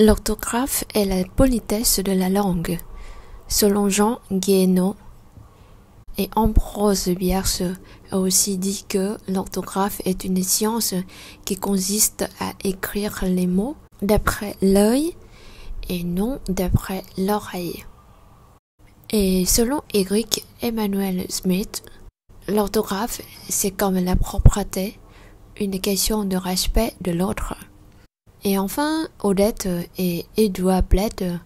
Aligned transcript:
L'orthographe 0.00 0.82
est 0.92 1.04
la 1.04 1.22
politesse 1.22 2.00
de 2.00 2.10
la 2.10 2.28
langue, 2.28 2.80
selon 3.46 3.88
Jean 3.88 4.18
Guéhenno. 4.32 4.96
Et 6.18 6.28
Ambrose 6.34 7.10
Bierce 7.10 7.62
a 8.10 8.18
aussi 8.18 8.58
dit 8.58 8.84
que 8.88 9.16
l'orthographe 9.28 10.02
est 10.04 10.24
une 10.24 10.42
science 10.42 10.94
qui 11.44 11.56
consiste 11.56 12.28
à 12.40 12.54
écrire 12.64 13.20
les 13.22 13.46
mots 13.46 13.76
d'après 14.02 14.56
l'œil 14.60 15.14
et 15.88 16.02
non 16.02 16.40
d'après 16.48 17.04
l'oreille. 17.16 17.84
Et 19.10 19.46
selon 19.46 19.82
Eric 19.92 20.44
Emmanuel 20.60 21.24
Smith, 21.28 21.84
l'orthographe, 22.48 23.20
c'est 23.48 23.70
comme 23.70 24.00
la 24.00 24.16
propreté, 24.16 24.98
une 25.60 25.80
question 25.80 26.24
de 26.24 26.36
respect 26.36 26.94
de 27.00 27.12
l'autre. 27.12 27.54
Et 28.46 28.58
enfin, 28.58 29.08
Odette 29.22 29.68
et 29.96 30.26
Edouard 30.36 30.82
Bled 30.90 31.40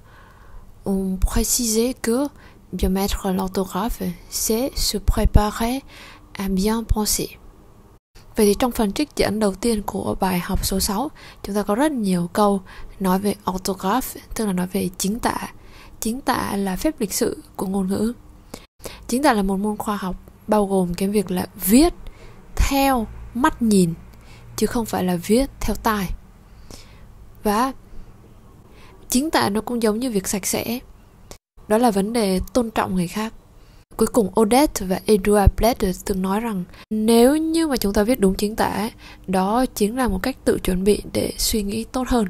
ont 0.84 1.16
précisé 1.16 1.95
que 1.95 2.27
bien 2.73 2.88
mettre 2.88 3.30
l'orthographe, 3.30 4.02
c'est 4.30 4.73
se 4.74 4.98
préparer 4.98 5.84
à 6.37 6.48
bien 6.48 6.83
penser. 6.83 7.38
Vậy 8.37 8.47
thì 8.47 8.55
trong 8.59 8.73
phần 8.73 8.93
trích 8.93 9.16
dẫn 9.16 9.38
đầu 9.38 9.55
tiên 9.55 9.83
của 9.87 10.16
bài 10.21 10.38
học 10.38 10.66
số 10.66 10.80
6, 10.80 11.11
chúng 11.43 11.55
ta 11.55 11.62
có 11.62 11.74
rất 11.74 11.93
nhiều 11.93 12.29
câu 12.33 12.62
nói 13.01 13.19
về 13.19 13.35
orthograph, 13.51 14.16
tức 14.35 14.46
là 14.46 14.52
nói 14.52 14.66
về 14.66 14.88
chính 14.99 15.19
tả. 15.19 15.52
Chính 16.01 16.21
tả 16.21 16.57
là 16.57 16.77
phép 16.77 17.01
lịch 17.01 17.12
sự 17.12 17.43
của 17.57 17.66
ngôn 17.66 17.88
ngữ. 17.88 18.12
Chính 19.09 19.23
tả 19.23 19.33
là 19.33 19.43
một 19.43 19.57
môn 19.57 19.77
khoa 19.77 19.96
học 19.96 20.16
bao 20.46 20.66
gồm 20.66 20.95
cái 20.95 21.09
việc 21.09 21.30
là 21.30 21.46
viết 21.66 21.95
theo 22.57 23.07
mắt 23.35 23.62
nhìn 23.62 23.95
chứ 24.57 24.66
không 24.66 24.87
phải 24.87 25.05
là 25.05 25.16
viết 25.16 25.51
theo 25.60 25.77
tai 25.83 26.10
vã 27.48 27.73
chính 29.09 29.30
tả 29.30 29.48
nó 29.48 29.61
cũng 29.61 29.83
giống 29.83 29.98
như 29.98 30.11
việc 30.11 30.29
sạch 30.29 30.47
sẽ. 30.47 30.79
Đó 31.68 31.79
là 31.79 31.91
vấn 31.91 32.13
đề 32.13 32.41
tôn 32.52 32.71
trọng 32.71 32.95
người 32.95 33.09
khác. 33.09 33.32
Cuối 33.96 34.07
cùng, 34.07 34.32
Odette 34.41 34.87
và 34.87 35.01
Edouard 35.07 35.52
Bled 35.57 35.76
từng 36.04 36.23
nói 36.23 36.41
rằng, 36.41 36.65
nếu 36.91 37.37
như 37.37 37.66
mà 37.66 37.76
chúng 37.76 37.93
ta 37.93 38.02
viết 38.02 38.21
đúng 38.21 38.35
chính 38.35 38.57
tả, 38.57 38.91
đó 39.26 39.66
chính 39.74 39.96
là 39.96 40.09
một 40.09 40.19
cách 40.23 40.37
tự 40.45 40.59
chuẩn 40.59 40.85
bị 40.85 41.02
để 41.13 41.32
suy 41.38 41.63
nghĩ 41.63 41.85
tốt 41.85 42.09
hơn. 42.09 42.26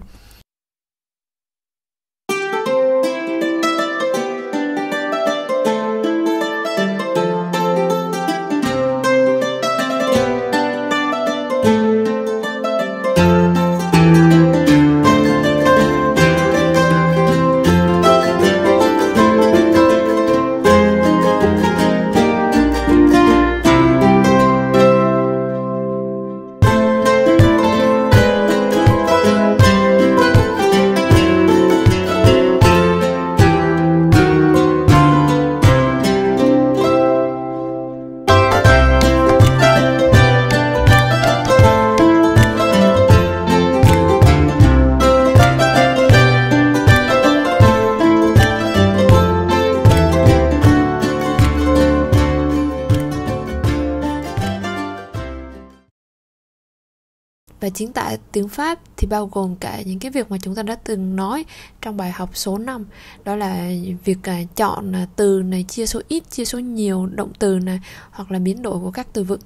Và 57.60 57.68
chính 57.68 57.92
tả 57.92 58.16
tiếng 58.32 58.48
Pháp 58.48 58.78
thì 58.96 59.06
bao 59.06 59.26
gồm 59.32 59.56
cả 59.56 59.82
những 59.86 59.98
cái 59.98 60.10
việc 60.10 60.30
mà 60.30 60.36
chúng 60.42 60.54
ta 60.54 60.62
đã 60.62 60.74
từng 60.74 61.16
nói 61.16 61.44
trong 61.82 61.96
bài 61.96 62.10
học 62.10 62.36
số 62.36 62.58
5 62.58 62.86
đó 63.24 63.36
là 63.36 63.70
việc 64.04 64.18
à, 64.22 64.42
chọn 64.56 64.96
à, 64.96 65.06
từ 65.16 65.42
này, 65.42 65.64
chia 65.68 65.86
số 65.86 66.00
ít, 66.08 66.30
chia 66.30 66.44
số 66.44 66.58
nhiều, 66.58 67.06
động 67.06 67.32
từ 67.38 67.58
này, 67.58 67.80
hoặc 68.10 68.30
là 68.30 68.38
biến 68.38 68.62
đổi 68.62 68.78
của 68.78 68.90
các 68.90 69.06
từ 69.12 69.22
vựng. 69.22 69.40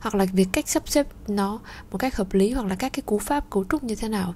Hoặc 0.00 0.14
là 0.14 0.26
việc 0.32 0.48
cách 0.52 0.68
sắp 0.68 0.88
xếp 0.88 1.06
nó 1.28 1.60
một 1.90 1.98
cách 1.98 2.16
hợp 2.16 2.34
lý, 2.34 2.50
hoặc 2.50 2.66
là 2.66 2.74
các 2.74 2.92
cái 2.92 3.02
cú 3.06 3.18
pháp, 3.18 3.50
cấu 3.50 3.64
trúc 3.64 3.84
như 3.84 3.94
thế 3.94 4.08
nào. 4.08 4.34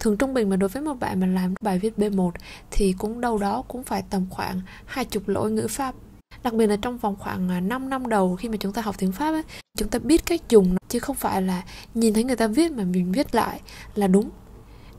Thường 0.00 0.16
trung 0.16 0.34
bình 0.34 0.48
mà 0.48 0.56
đối 0.56 0.68
với 0.68 0.82
một 0.82 0.94
bạn 1.00 1.20
mà 1.20 1.26
làm 1.26 1.54
bài 1.60 1.78
viết 1.78 1.92
B1 1.96 2.30
thì 2.70 2.94
cũng 2.98 3.20
đâu 3.20 3.38
đó 3.38 3.62
cũng 3.68 3.84
phải 3.84 4.02
tầm 4.10 4.26
khoảng 4.30 4.60
hai 4.86 5.04
chục 5.04 5.28
lỗi 5.28 5.50
ngữ 5.50 5.66
pháp 5.68 5.94
đặc 6.42 6.54
biệt 6.54 6.66
là 6.66 6.76
trong 6.76 6.98
vòng 6.98 7.16
khoảng 7.18 7.48
à, 7.48 7.60
5 7.60 7.90
năm 7.90 8.08
đầu 8.08 8.36
khi 8.36 8.48
mà 8.48 8.56
chúng 8.56 8.72
ta 8.72 8.82
học 8.82 8.94
tiếng 8.98 9.12
Pháp 9.12 9.30
ấy, 9.30 9.42
chúng 9.78 9.88
ta 9.88 9.98
biết 9.98 10.26
cách 10.26 10.40
dùng 10.48 10.70
nó 10.70 10.78
chứ 10.88 10.98
không 10.98 11.16
phải 11.16 11.42
là 11.42 11.62
nhìn 11.94 12.14
thấy 12.14 12.24
người 12.24 12.36
ta 12.36 12.46
viết 12.46 12.72
mà 12.72 12.84
mình 12.84 13.12
viết 13.12 13.34
lại 13.34 13.60
là 13.94 14.06
đúng. 14.06 14.30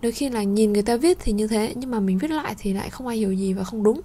Đôi 0.02 0.12
khi 0.12 0.30
là 0.30 0.44
nhìn 0.44 0.74
người 0.74 0.82
ta 0.82 0.98
viết 0.98 1.18
thì 1.22 1.34
như 1.34 1.48
thế 1.48 1.74
nhưng 1.76 1.92
mà 1.92 2.00
mình 2.00 2.18
viết 2.18 2.32
lại 2.32 2.56
thì 2.58 2.74
lại 2.74 2.90
không 2.90 3.08
ai 3.08 3.18
hiểu 3.18 3.32
gì 3.32 3.54
và 3.54 3.64
không 3.64 3.84
đúng. 3.84 4.02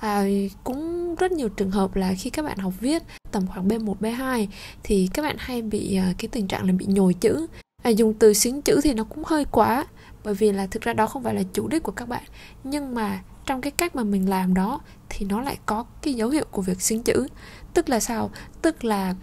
À, 0.00 0.24
cũng 0.64 1.14
rất 1.14 1.32
nhiều 1.32 1.48
trường 1.48 1.70
hợp 1.70 1.96
là 1.96 2.14
khi 2.18 2.30
các 2.30 2.44
bạn 2.44 2.58
học 2.58 2.72
viết 2.80 3.02
tầm 3.30 3.46
khoảng 3.46 3.68
B1, 3.68 3.94
B2 4.00 4.46
thì 4.82 5.08
các 5.14 5.22
bạn 5.22 5.36
hay 5.38 5.62
bị 5.62 5.96
à, 5.96 6.12
cái 6.18 6.28
tình 6.28 6.46
trạng 6.46 6.66
là 6.66 6.72
bị 6.72 6.86
nhồi 6.88 7.14
chữ. 7.14 7.46
À, 7.82 7.90
dùng 7.90 8.14
từ 8.14 8.34
xính 8.34 8.62
chữ 8.62 8.80
thì 8.82 8.94
nó 8.94 9.04
cũng 9.04 9.24
hơi 9.26 9.44
quá 9.44 9.86
bởi 10.24 10.34
vì 10.34 10.52
là 10.52 10.66
thực 10.66 10.82
ra 10.82 10.92
đó 10.92 11.06
không 11.06 11.22
phải 11.22 11.34
là 11.34 11.42
chủ 11.52 11.68
đích 11.68 11.82
của 11.82 11.92
các 11.92 12.08
bạn. 12.08 12.22
Nhưng 12.64 12.94
mà 12.94 13.20
trong 13.48 13.60
cái 13.60 13.70
cách 13.70 13.96
mà 13.96 14.04
mình 14.04 14.28
làm 14.28 14.54
đó 14.54 14.80
thì 15.08 15.26
nó 15.26 15.40
lại 15.40 15.58
có 15.66 15.84
cái 16.02 16.14
dấu 16.14 16.28
hiệu 16.28 16.44
của 16.50 16.62
việc 16.62 16.82
sinh 16.82 17.02
chữ. 17.02 17.28
Tức 17.74 17.88
là 17.88 18.00
sao? 18.00 18.30
Tức 18.62 18.84
là 18.84 19.14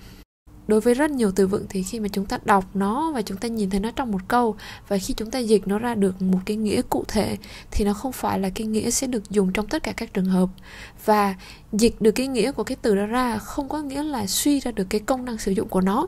đối 0.67 0.81
với 0.81 0.93
rất 0.93 1.11
nhiều 1.11 1.31
từ 1.31 1.47
vựng 1.47 1.65
thì 1.69 1.83
khi 1.83 1.99
mà 1.99 2.07
chúng 2.07 2.25
ta 2.25 2.39
đọc 2.45 2.65
nó 2.73 3.11
và 3.11 3.21
chúng 3.21 3.37
ta 3.37 3.47
nhìn 3.47 3.69
thấy 3.69 3.79
nó 3.79 3.91
trong 3.91 4.11
một 4.11 4.21
câu 4.27 4.55
và 4.87 4.97
khi 4.97 5.13
chúng 5.13 5.31
ta 5.31 5.39
dịch 5.39 5.67
nó 5.67 5.79
ra 5.79 5.95
được 5.95 6.21
một 6.21 6.39
cái 6.45 6.57
nghĩa 6.57 6.81
cụ 6.81 7.03
thể 7.07 7.37
thì 7.71 7.85
nó 7.85 7.93
không 7.93 8.11
phải 8.11 8.39
là 8.39 8.49
cái 8.49 8.67
nghĩa 8.67 8.91
sẽ 8.91 9.07
được 9.07 9.29
dùng 9.29 9.53
trong 9.53 9.67
tất 9.67 9.83
cả 9.83 9.91
các 9.91 10.13
trường 10.13 10.25
hợp. 10.25 10.49
Và 11.05 11.35
dịch 11.71 12.01
được 12.01 12.11
cái 12.11 12.27
nghĩa 12.27 12.51
của 12.51 12.63
cái 12.63 12.77
từ 12.81 12.95
đó 12.95 13.05
ra 13.05 13.37
không 13.37 13.69
có 13.69 13.81
nghĩa 13.81 14.03
là 14.03 14.27
suy 14.27 14.59
ra 14.59 14.71
được 14.71 14.87
cái 14.89 15.01
công 15.01 15.25
năng 15.25 15.37
sử 15.37 15.51
dụng 15.51 15.69
của 15.69 15.81
nó. 15.81 16.07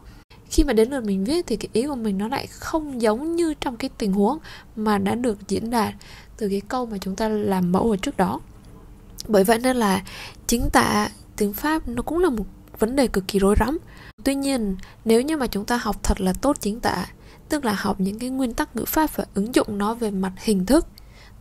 Khi 0.50 0.64
mà 0.64 0.74
đến 0.74 0.90
lượt 0.90 1.04
mình 1.04 1.24
viết 1.24 1.48
thì 1.48 1.56
cái 1.56 1.70
ý 1.74 1.88
của 1.88 1.96
mình 1.96 2.18
nó 2.18 2.28
lại 2.28 2.48
không 2.48 3.02
giống 3.02 3.36
như 3.36 3.54
trong 3.54 3.78
cái 3.78 3.90
tình 3.98 4.14
huống 4.14 4.38
mà 4.76 4.98
đã 4.98 5.16
được 5.16 5.48
diễn 5.48 5.70
đạt 5.70 5.94
từ 6.38 6.50
cái 6.50 6.62
câu 6.68 6.86
mà 6.86 6.98
chúng 6.98 7.16
ta 7.16 7.30
làm 7.30 7.72
mẫu 7.72 7.92
ở 7.92 7.98
trước 7.98 8.18
đó. 8.18 8.40
Bởi 9.28 9.44
vậy 9.44 9.60
nên 9.60 9.78
là 9.78 10.04
chính 10.48 10.70
tả 10.74 11.10
tiếng 11.38 11.54
pháp 11.54 11.88
nó 11.88 12.02
cũng 12.02 12.20
là 12.20 12.30
một 12.30 12.46
vấn 12.80 12.96
đề 12.96 13.08
cực 13.08 13.28
kỳ 13.28 13.40
rối 13.40 13.56
rắm 13.60 13.78
tuy 14.24 14.36
nhiên 14.36 14.76
nếu 15.06 15.22
như 15.22 15.38
mà 15.38 15.48
chúng 15.48 15.66
ta 15.66 15.78
học 15.78 16.04
thật 16.04 16.22
là 16.22 16.34
tốt 16.42 16.58
chính 16.60 16.80
tả 16.80 17.06
tức 17.50 17.66
là 17.66 17.74
học 17.74 18.00
những 18.00 18.20
cái 18.20 18.30
nguyên 18.30 18.54
tắc 18.54 18.76
ngữ 18.76 18.86
pháp 18.86 19.16
và 19.16 19.26
ứng 19.34 19.56
dụng 19.56 19.78
nó 19.78 19.94
về 19.94 20.12
mặt 20.12 20.32
hình 20.38 20.66
thức 20.66 20.88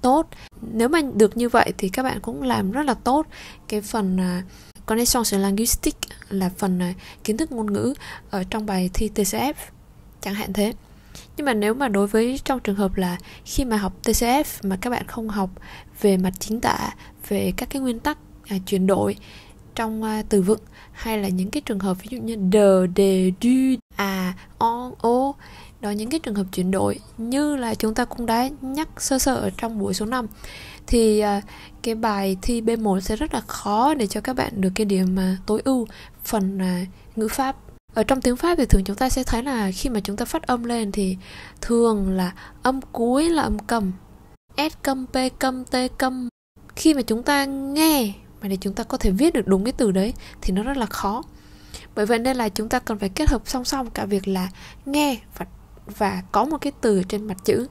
tốt. 0.02 0.28
Nếu 0.72 0.88
mà 0.88 1.00
được 1.14 1.36
như 1.36 1.48
vậy 1.48 1.72
thì 1.78 1.88
các 1.88 2.02
bạn 2.02 2.20
cũng 2.20 2.42
làm 2.42 2.70
rất 2.72 2.82
là 2.82 2.94
tốt. 2.94 3.26
Cái 3.68 3.80
phần 3.80 4.16
uh, 4.16 4.44
connaissance 4.86 5.38
linguistique 5.38 6.16
là 6.28 6.50
phần 6.58 6.78
uh, 6.90 6.96
kiến 7.24 7.36
thức 7.36 7.52
ngôn 7.52 7.72
ngữ 7.72 7.94
ở 8.30 8.44
trong 8.50 8.66
bài 8.66 8.90
thi 8.94 9.10
TCF 9.14 9.54
chẳng 10.20 10.34
hạn 10.34 10.52
thế. 10.52 10.72
Nhưng 11.36 11.44
mà 11.44 11.54
nếu 11.54 11.74
mà 11.74 11.88
đối 11.88 12.06
với 12.06 12.40
trong 12.44 12.60
trường 12.60 12.76
hợp 12.76 12.96
là 12.96 13.18
khi 13.44 13.64
mà 13.64 13.76
học 13.76 13.92
TCF 14.04 14.44
mà 14.62 14.76
các 14.80 14.90
bạn 14.90 15.06
không 15.06 15.28
học 15.28 15.50
về 16.00 16.16
mặt 16.16 16.32
chính 16.38 16.60
tả 16.60 16.94
về 17.28 17.52
các 17.56 17.70
cái 17.70 17.82
nguyên 17.82 17.98
tắc 17.98 18.18
à, 18.48 18.56
chuyển 18.66 18.86
đổi 18.86 19.16
trong 19.74 20.02
à, 20.02 20.22
từ 20.28 20.42
vựng 20.42 20.60
hay 20.96 21.18
là 21.18 21.28
những 21.28 21.50
cái 21.50 21.60
trường 21.60 21.78
hợp 21.78 21.96
ví 22.02 22.08
dụ 22.10 22.18
như 22.18 22.36
de, 22.52 22.92
de, 22.96 23.30
du, 23.42 23.80
à, 23.96 24.34
on, 24.58 24.94
o 25.00 25.32
đó 25.80 25.90
những 25.90 26.10
cái 26.10 26.20
trường 26.20 26.34
hợp 26.34 26.46
chuyển 26.52 26.70
đổi 26.70 26.98
như 27.18 27.56
là 27.56 27.74
chúng 27.74 27.94
ta 27.94 28.04
cũng 28.04 28.26
đã 28.26 28.48
nhắc 28.60 28.88
sơ 28.96 29.18
sơ 29.18 29.34
ở 29.34 29.50
trong 29.56 29.78
buổi 29.78 29.94
số 29.94 30.06
5 30.06 30.26
thì 30.86 31.20
à, 31.20 31.40
cái 31.82 31.94
bài 31.94 32.36
thi 32.42 32.60
B1 32.60 33.00
sẽ 33.00 33.16
rất 33.16 33.34
là 33.34 33.40
khó 33.40 33.94
để 33.94 34.06
cho 34.06 34.20
các 34.20 34.36
bạn 34.36 34.52
được 34.60 34.70
cái 34.74 34.84
điểm 34.84 35.14
mà 35.14 35.36
tối 35.46 35.62
ưu 35.64 35.86
phần 36.24 36.58
à, 36.58 36.86
ngữ 37.16 37.28
pháp. 37.28 37.56
Ở 37.94 38.02
trong 38.02 38.20
tiếng 38.20 38.36
Pháp 38.36 38.54
thì 38.58 38.64
thường 38.66 38.84
chúng 38.84 38.96
ta 38.96 39.08
sẽ 39.08 39.22
thấy 39.22 39.42
là 39.42 39.70
khi 39.74 39.90
mà 39.90 40.00
chúng 40.00 40.16
ta 40.16 40.24
phát 40.24 40.42
âm 40.42 40.64
lên 40.64 40.92
thì 40.92 41.16
thường 41.60 42.10
là 42.10 42.32
âm 42.62 42.80
cuối 42.92 43.30
là 43.30 43.42
âm 43.42 43.58
cầm. 43.58 43.92
S 44.56 44.74
cầm 44.82 45.06
P 45.06 45.16
cầm 45.38 45.64
T 45.64 45.76
cầm. 45.98 46.28
Khi 46.76 46.94
mà 46.94 47.02
chúng 47.02 47.22
ta 47.22 47.44
nghe 47.44 48.12
mà 48.46 48.50
để 48.50 48.56
chúng 48.60 48.74
ta 48.74 48.84
có 48.84 48.96
thể 48.96 49.10
viết 49.10 49.34
được 49.34 49.46
đúng 49.46 49.64
cái 49.64 49.72
từ 49.72 49.90
đấy 49.90 50.14
thì 50.42 50.52
nó 50.52 50.62
rất 50.62 50.76
là 50.76 50.86
khó. 50.86 51.22
Bởi 51.94 52.06
vậy 52.06 52.18
nên 52.18 52.36
là 52.36 52.48
chúng 52.48 52.68
ta 52.68 52.78
cần 52.78 52.98
phải 52.98 53.08
kết 53.08 53.28
hợp 53.28 53.42
song 53.44 53.64
song 53.64 53.90
cả 53.90 54.04
việc 54.04 54.28
là 54.28 54.48
nghe 54.86 55.18
và 55.38 55.46
và 55.98 56.22
có 56.32 56.44
một 56.44 56.58
cái 56.60 56.72
từ 56.80 57.02
trên 57.02 57.26
mặt 57.26 57.36
chữ. 57.44 57.66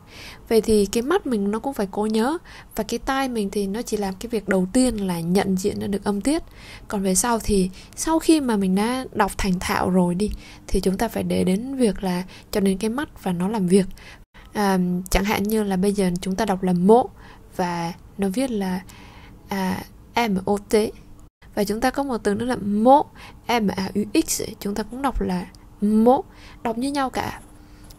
Vậy 0.50 0.62
thì 0.62 0.86
cái 0.86 1.04
mắt 1.04 1.28
mình 1.28 1.52
nó 1.52 1.60
cũng 1.60 1.74
phải 1.74 1.88
cố 1.92 2.06
nhớ 2.06 2.38
và 2.76 2.84
cái 2.84 3.00
tai 3.00 3.30
mình 3.30 3.50
thì 3.52 3.68
nó 3.68 3.82
chỉ 3.82 3.98
làm 3.98 4.14
cái 4.20 4.30
việc 4.30 4.50
đầu 4.50 4.68
tiên 4.74 5.08
là 5.08 5.20
nhận 5.20 5.58
diện 5.58 5.80
ra 5.80 5.88
được 5.88 6.04
âm 6.04 6.22
tiết. 6.22 6.44
Còn 6.88 7.04
về 7.04 7.16
sau 7.16 7.40
thì 7.40 7.70
sau 7.96 8.20
khi 8.20 8.42
mà 8.42 8.58
mình 8.58 8.76
đã 8.76 9.06
đọc 9.14 9.32
thành 9.38 9.60
thạo 9.60 9.90
rồi 9.90 10.16
đi 10.16 10.30
thì 10.68 10.80
chúng 10.80 10.98
ta 10.98 11.08
phải 11.08 11.24
để 11.24 11.44
đến 11.44 11.76
việc 11.76 12.04
là 12.04 12.24
cho 12.52 12.60
đến 12.60 12.78
cái 12.78 12.90
mắt 12.90 13.24
và 13.24 13.32
nó 13.32 13.48
làm 13.48 13.68
việc. 13.68 13.86
À, 14.54 14.80
chẳng 15.10 15.24
hạn 15.24 15.44
như 15.44 15.64
là 15.64 15.78
bây 15.78 15.94
giờ 15.94 16.12
chúng 16.22 16.36
ta 16.36 16.46
đọc 16.46 16.64
là 16.64 16.74
mộ 16.74 17.10
và 17.56 17.94
nó 18.18 18.28
viết 18.30 18.52
là 18.52 18.82
à, 19.50 19.84
m 20.16 20.38
o 20.46 20.58
t. 20.70 20.76
Và 21.56 21.64
chúng 21.64 21.82
ta 21.82 21.92
có 21.92 22.04
một 22.04 22.18
từ 22.18 22.34
nữa 22.34 22.46
là 22.46 22.56
mô 22.56 23.06
m 23.48 23.68
a 23.76 23.90
u 23.96 24.02
x. 24.28 24.42
Chúng 24.60 24.76
ta 24.76 24.84
cũng 24.84 25.02
đọc 25.02 25.22
là 25.22 25.46
mô 25.82 26.24
đọc 26.64 26.78
như 26.78 26.92
nhau 26.92 27.10
cả. 27.10 27.40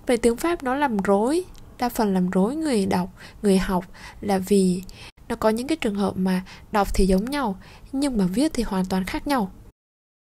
Về 0.07 0.17
tiếng 0.17 0.37
pháp 0.37 0.63
nó 0.63 0.75
làm 0.75 0.97
rối, 0.97 1.45
đa 1.79 1.89
phần 1.89 2.15
làm 2.15 2.31
rối 2.31 2.57
người 2.57 2.87
đọc, 2.87 3.09
người 3.43 3.59
học 3.59 3.85
là 4.21 4.39
vì 4.39 4.83
nó 5.29 5.37
có 5.37 5.49
những 5.49 5.67
cái 5.67 5.77
trường 5.77 5.95
hợp 5.95 6.17
mà 6.17 6.43
đọc 6.73 6.89
thì 6.95 7.07
giống 7.07 7.25
nhau, 7.25 7.57
nhưng 7.93 8.17
mà 8.17 8.25
viết 8.27 8.53
thì 8.55 8.63
hoàn 8.63 8.85
toàn 8.85 9.05
khác 9.05 9.27
nhau 9.27 9.51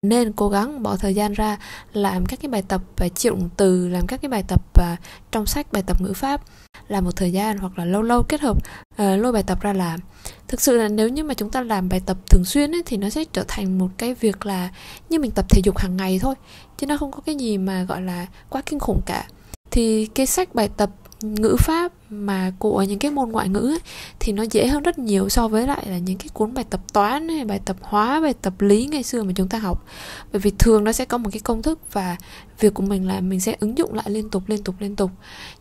nên 0.09 0.31
cố 0.31 0.49
gắng 0.49 0.83
bỏ 0.83 0.97
thời 0.97 1.13
gian 1.15 1.33
ra 1.33 1.57
làm 1.93 2.25
các 2.25 2.39
cái 2.41 2.49
bài 2.49 2.63
tập 2.67 2.81
và 2.97 3.09
triệu 3.09 3.35
động 3.35 3.49
từ 3.57 3.87
làm 3.87 4.07
các 4.07 4.21
cái 4.21 4.29
bài 4.29 4.43
tập 4.47 4.61
và 4.73 4.97
trong 5.31 5.45
sách 5.45 5.71
bài 5.71 5.83
tập 5.87 6.01
ngữ 6.01 6.13
pháp 6.13 6.41
làm 6.87 7.03
một 7.03 7.15
thời 7.15 7.31
gian 7.31 7.57
hoặc 7.57 7.77
là 7.77 7.85
lâu 7.85 8.01
lâu 8.01 8.23
kết 8.23 8.41
hợp 8.41 8.57
uh, 8.57 8.97
lôi 8.97 9.31
bài 9.31 9.43
tập 9.43 9.61
ra 9.61 9.73
làm. 9.73 9.99
Thực 10.47 10.61
sự 10.61 10.77
là 10.77 10.87
nếu 10.87 11.09
như 11.09 11.23
mà 11.23 11.33
chúng 11.33 11.51
ta 11.51 11.61
làm 11.61 11.89
bài 11.89 12.01
tập 12.05 12.17
thường 12.29 12.45
xuyên 12.45 12.75
ấy, 12.75 12.83
thì 12.85 12.97
nó 12.97 13.09
sẽ 13.09 13.23
trở 13.33 13.43
thành 13.47 13.77
một 13.77 13.89
cái 13.97 14.13
việc 14.13 14.45
là 14.45 14.69
như 15.09 15.19
mình 15.19 15.31
tập 15.31 15.45
thể 15.49 15.61
dục 15.63 15.77
hàng 15.77 15.97
ngày 15.97 16.19
thôi 16.19 16.35
chứ 16.77 16.87
nó 16.87 16.97
không 16.97 17.11
có 17.11 17.19
cái 17.25 17.35
gì 17.35 17.57
mà 17.57 17.83
gọi 17.83 18.01
là 18.01 18.27
quá 18.49 18.61
kinh 18.65 18.79
khủng 18.79 19.01
cả. 19.05 19.27
Thì 19.71 20.05
cái 20.05 20.25
sách 20.25 20.55
bài 20.55 20.69
tập 20.77 20.89
ngữ 21.33 21.55
pháp 21.59 21.91
mà 22.09 22.51
của 22.59 22.83
những 22.83 22.99
cái 22.99 23.11
môn 23.11 23.29
ngoại 23.29 23.49
ngữ 23.49 23.59
ấy, 23.59 23.79
thì 24.19 24.33
nó 24.33 24.43
dễ 24.43 24.67
hơn 24.67 24.83
rất 24.83 24.99
nhiều 24.99 25.29
so 25.29 25.47
với 25.47 25.67
lại 25.67 25.85
là 25.89 25.97
những 25.97 26.17
cái 26.17 26.29
cuốn 26.33 26.53
bài 26.53 26.65
tập 26.69 26.81
toán 26.93 27.29
hay 27.29 27.45
bài 27.45 27.59
tập 27.65 27.75
hóa 27.81 28.19
bài 28.21 28.33
tập 28.41 28.61
lý 28.61 28.85
ngày 28.85 29.03
xưa 29.03 29.23
mà 29.23 29.31
chúng 29.35 29.49
ta 29.49 29.57
học. 29.57 29.85
Bởi 30.31 30.39
vì 30.39 30.51
thường 30.59 30.83
nó 30.83 30.91
sẽ 30.91 31.05
có 31.05 31.17
một 31.17 31.29
cái 31.33 31.39
công 31.39 31.61
thức 31.61 31.79
và 31.91 32.17
việc 32.59 32.73
của 32.73 32.83
mình 32.83 33.07
là 33.07 33.21
mình 33.21 33.39
sẽ 33.39 33.55
ứng 33.59 33.77
dụng 33.77 33.93
lại 33.93 34.05
liên 34.09 34.29
tục 34.29 34.43
liên 34.47 34.63
tục 34.63 34.75
liên 34.79 34.95
tục. 34.95 35.11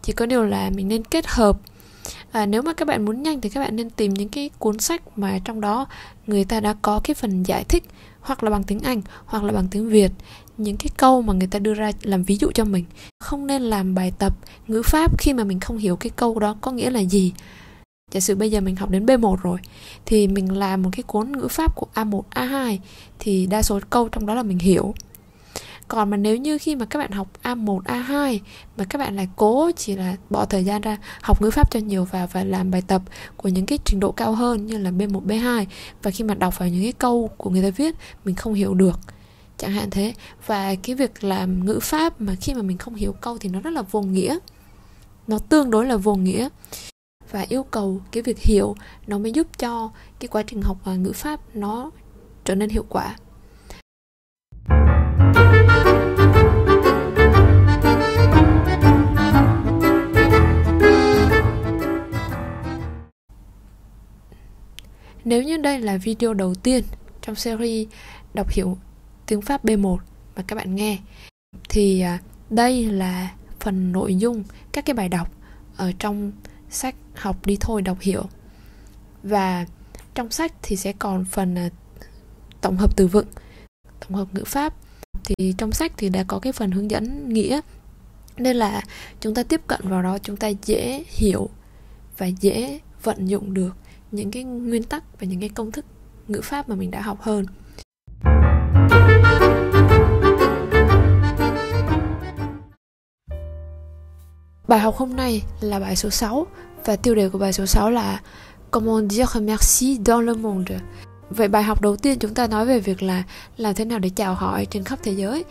Chỉ 0.03 0.13
có 0.13 0.27
điều 0.27 0.45
là 0.45 0.71
mình 0.75 0.89
nên 0.89 1.05
kết 1.05 1.27
hợp. 1.27 1.61
À, 2.33 2.47
nếu 2.47 2.63
mà 2.63 2.73
các 2.73 2.89
bạn 2.89 3.05
muốn 3.05 3.23
nhanh 3.23 3.41
thì 3.41 3.49
các 3.49 3.61
bạn 3.61 3.77
nên 3.77 3.91
tìm 3.91 4.15
những 4.15 4.29
cái 4.29 4.51
cuốn 4.59 4.79
sách 4.79 5.19
mà 5.19 5.39
trong 5.45 5.61
đó 5.61 5.87
người 6.27 6.45
ta 6.45 6.61
đã 6.61 6.75
có 6.83 7.01
cái 7.05 7.15
phần 7.15 7.43
giải 7.43 7.65
thích 7.65 7.85
hoặc 8.21 8.45
là 8.45 8.51
bằng 8.51 8.65
tiếng 8.65 8.81
Anh 8.81 9.03
hoặc 9.25 9.45
là 9.45 9.53
bằng 9.53 9.69
tiếng 9.71 9.89
Việt 9.89 10.13
những 10.59 10.77
cái 10.77 10.89
câu 10.97 11.23
mà 11.23 11.33
người 11.33 11.49
ta 11.49 11.59
đưa 11.59 11.75
ra 11.75 11.91
làm 12.03 12.23
ví 12.23 12.37
dụ 12.37 12.51
cho 12.55 12.65
mình. 12.65 12.85
Không 13.21 13.47
nên 13.47 13.63
làm 13.63 13.95
bài 13.95 14.13
tập 14.19 14.37
ngữ 14.69 14.83
pháp 14.83 15.19
khi 15.19 15.33
mà 15.33 15.45
mình 15.45 15.61
không 15.61 15.79
hiểu 15.79 15.97
cái 15.97 16.11
câu 16.17 16.39
đó 16.39 16.57
có 16.61 16.71
nghĩa 16.71 16.91
là 16.91 17.01
gì. 17.01 17.33
Giả 18.13 18.21
sử 18.21 18.37
bây 18.37 18.51
giờ 18.51 18.61
mình 18.61 18.77
học 18.77 18.91
đến 18.91 19.07
B1 19.07 19.37
rồi 19.37 19.59
thì 20.07 20.29
mình 20.29 20.59
làm 20.59 20.83
một 20.83 20.91
cái 20.93 21.03
cuốn 21.03 21.33
ngữ 21.33 21.49
pháp 21.49 21.77
của 21.77 21.87
A1, 21.95 22.23
A2 22.31 22.79
thì 23.19 23.47
đa 23.47 23.63
số 23.63 23.81
câu 23.91 24.09
trong 24.09 24.27
đó 24.27 24.35
là 24.35 24.43
mình 24.43 24.59
hiểu. 24.59 24.95
Còn 25.89 26.11
mà 26.11 26.17
nếu 26.17 26.37
như 26.37 26.59
khi 26.59 26.77
mà 26.77 26.85
các 26.85 26.99
bạn 26.99 27.11
học 27.11 27.29
A1, 27.43 27.83
A2 27.83 28.39
mà 28.77 28.85
các 28.85 28.99
bạn 28.99 29.17
lại 29.17 29.29
cố 29.37 29.71
chỉ 29.77 29.97
là 29.97 30.17
bỏ 30.31 30.45
thời 30.45 30.65
gian 30.65 30.81
ra 30.81 30.97
học 31.23 31.43
ngữ 31.43 31.51
pháp 31.51 31.71
cho 31.71 31.81
nhiều 31.81 32.05
và 32.05 32.27
và 32.27 32.45
làm 32.45 32.71
bài 32.71 32.83
tập 32.87 33.03
của 33.37 33.49
những 33.49 33.67
cái 33.67 33.79
trình 33.85 34.01
độ 34.01 34.13
cao 34.13 34.35
hơn 34.35 34.67
như 34.67 34.79
là 34.79 34.91
B1, 34.91 35.27
B2 35.27 35.67
và 36.03 36.11
khi 36.11 36.25
mà 36.25 36.35
đọc 36.35 36.59
vào 36.59 36.69
những 36.69 36.83
cái 36.83 36.93
câu 36.93 37.31
của 37.37 37.51
người 37.51 37.63
ta 37.63 37.71
viết 37.71 37.95
mình 38.25 38.35
không 38.35 38.55
hiểu 38.55 38.75
được 38.75 39.01
chẳng 39.57 39.73
hạn 39.73 39.91
thế. 39.91 40.15
Và 40.47 40.75
cái 40.75 40.95
việc 40.95 41.25
làm 41.25 41.65
ngữ 41.65 41.79
pháp 41.83 42.21
mà 42.21 42.35
khi 42.41 42.55
mà 42.55 42.63
mình 42.63 42.79
không 42.79 42.95
hiểu 42.95 43.13
câu 43.13 43.39
thì 43.39 43.49
nó 43.49 43.61
rất 43.61 43.71
là 43.71 43.83
vô 43.83 44.03
nghĩa. 44.03 44.39
Nó 45.27 45.39
tương 45.39 45.71
đối 45.71 45.87
là 45.87 45.97
vô 45.97 46.15
nghĩa. 46.15 46.49
Và 47.31 47.47
yêu 47.49 47.63
cầu 47.63 48.01
cái 48.13 48.23
việc 48.23 48.39
hiểu 48.39 48.75
nó 49.07 49.19
mới 49.19 49.33
giúp 49.33 49.47
cho 49.59 49.91
cái 50.21 50.29
quá 50.29 50.43
trình 50.43 50.63
học 50.63 50.77
à, 50.85 50.95
ngữ 50.95 51.13
pháp 51.13 51.41
nó 51.55 51.91
trở 52.45 52.55
nên 52.55 52.69
hiệu 52.69 52.85
quả. 52.89 53.17
Nếu 65.25 65.43
như 65.43 65.57
đây 65.57 65.81
là 65.81 65.97
video 65.97 66.35
đầu 66.35 66.55
tiên 66.55 66.85
trong 67.23 67.35
series 67.35 67.89
đọc 68.35 68.51
hiểu 68.51 68.79
tiếng 69.27 69.43
Pháp 69.43 69.65
B1 69.65 69.99
mà 70.37 70.43
các 70.47 70.57
bạn 70.57 70.75
nghe. 70.75 70.99
Thì 71.69 72.01
à, 72.01 72.19
đây 72.51 72.85
là 72.85 73.31
phần 73.61 73.93
nội 73.93 74.17
dung 74.17 74.45
các 74.73 74.85
cái 74.85 74.95
bài 74.95 75.09
đọc 75.09 75.31
ở 75.77 75.93
trong 75.99 76.33
sách 76.71 76.95
học 77.15 77.47
đi 77.47 77.57
thôi, 77.61 77.83
đọc 77.83 77.99
hiểu. 78.01 78.23
Và 79.23 79.67
trong 80.15 80.31
sách 80.31 80.53
thì 80.63 80.77
sẽ 80.77 80.93
còn 80.93 81.25
phần 81.25 81.55
à, 81.59 81.69
tổng 82.61 82.77
hợp 82.77 82.97
từ 82.97 83.07
vựng, 83.07 83.27
tổng 84.01 84.15
hợp 84.15 84.29
ngữ 84.35 84.45
pháp. 84.45 84.75
Thì 85.25 85.55
trong 85.59 85.73
sách 85.73 85.93
thì 85.97 86.09
đã 86.09 86.25
có 86.25 86.39
cái 86.39 86.53
phần 86.53 86.71
hướng 86.71 86.91
dẫn 86.91 87.29
nghĩa. 87.29 87.61
Nên 88.37 88.57
là 88.57 88.83
chúng 89.21 89.35
ta 89.35 89.43
tiếp 89.43 89.61
cận 89.67 89.81
vào 89.85 90.03
đó, 90.03 90.19
chúng 90.19 90.37
ta 90.37 90.49
dễ 90.49 91.05
hiểu 91.07 91.49
và 92.19 92.27
dễ 92.27 92.81
vận 93.03 93.27
dụng 93.27 93.55
được 93.55 93.77
những 94.11 94.31
cái 94.31 94.45
nguyên 94.45 94.83
tắc 94.83 95.21
và 95.21 95.27
những 95.27 95.41
cái 95.41 95.49
công 95.49 95.73
thức 95.73 95.85
ngữ 96.29 96.41
pháp 96.43 96.69
mà 96.69 96.75
mình 96.75 96.91
đã 96.91 97.01
học 97.01 97.23
hơn. 97.23 97.47
Bài 104.75 104.81
học 104.81 104.97
hôm 104.97 105.17
nay 105.17 105.43
là 105.61 105.81
bài 105.81 105.97
số 105.97 106.11
6 106.11 106.47
và 106.85 106.97
tiêu 106.97 107.15
đề 107.15 107.29
của 107.29 107.39
bài 107.39 107.53
số 107.53 107.67
6 107.67 107.91
là 107.91 108.21
Comment 108.71 109.11
dire 109.11 109.41
merci 109.41 109.99
dans 110.07 110.25
le 110.25 110.33
monde. 110.33 110.79
Vậy 111.31 111.49
bài 111.49 111.63
học 111.63 111.81
đầu 111.81 111.97
tiên 111.97 112.19
chúng 112.19 112.35
ta 112.35 112.47
nói 112.47 112.67
về 112.67 112.81
việc 112.81 113.03
là 113.03 113.23
làm 113.57 113.75
thế 113.75 113.85
nào 113.85 113.99
để 113.99 114.09
chào 114.09 114.35
hỏi 114.35 114.67
trên 114.71 114.85
khắp 114.85 114.99
thế 115.03 115.13
giới. 115.13 115.45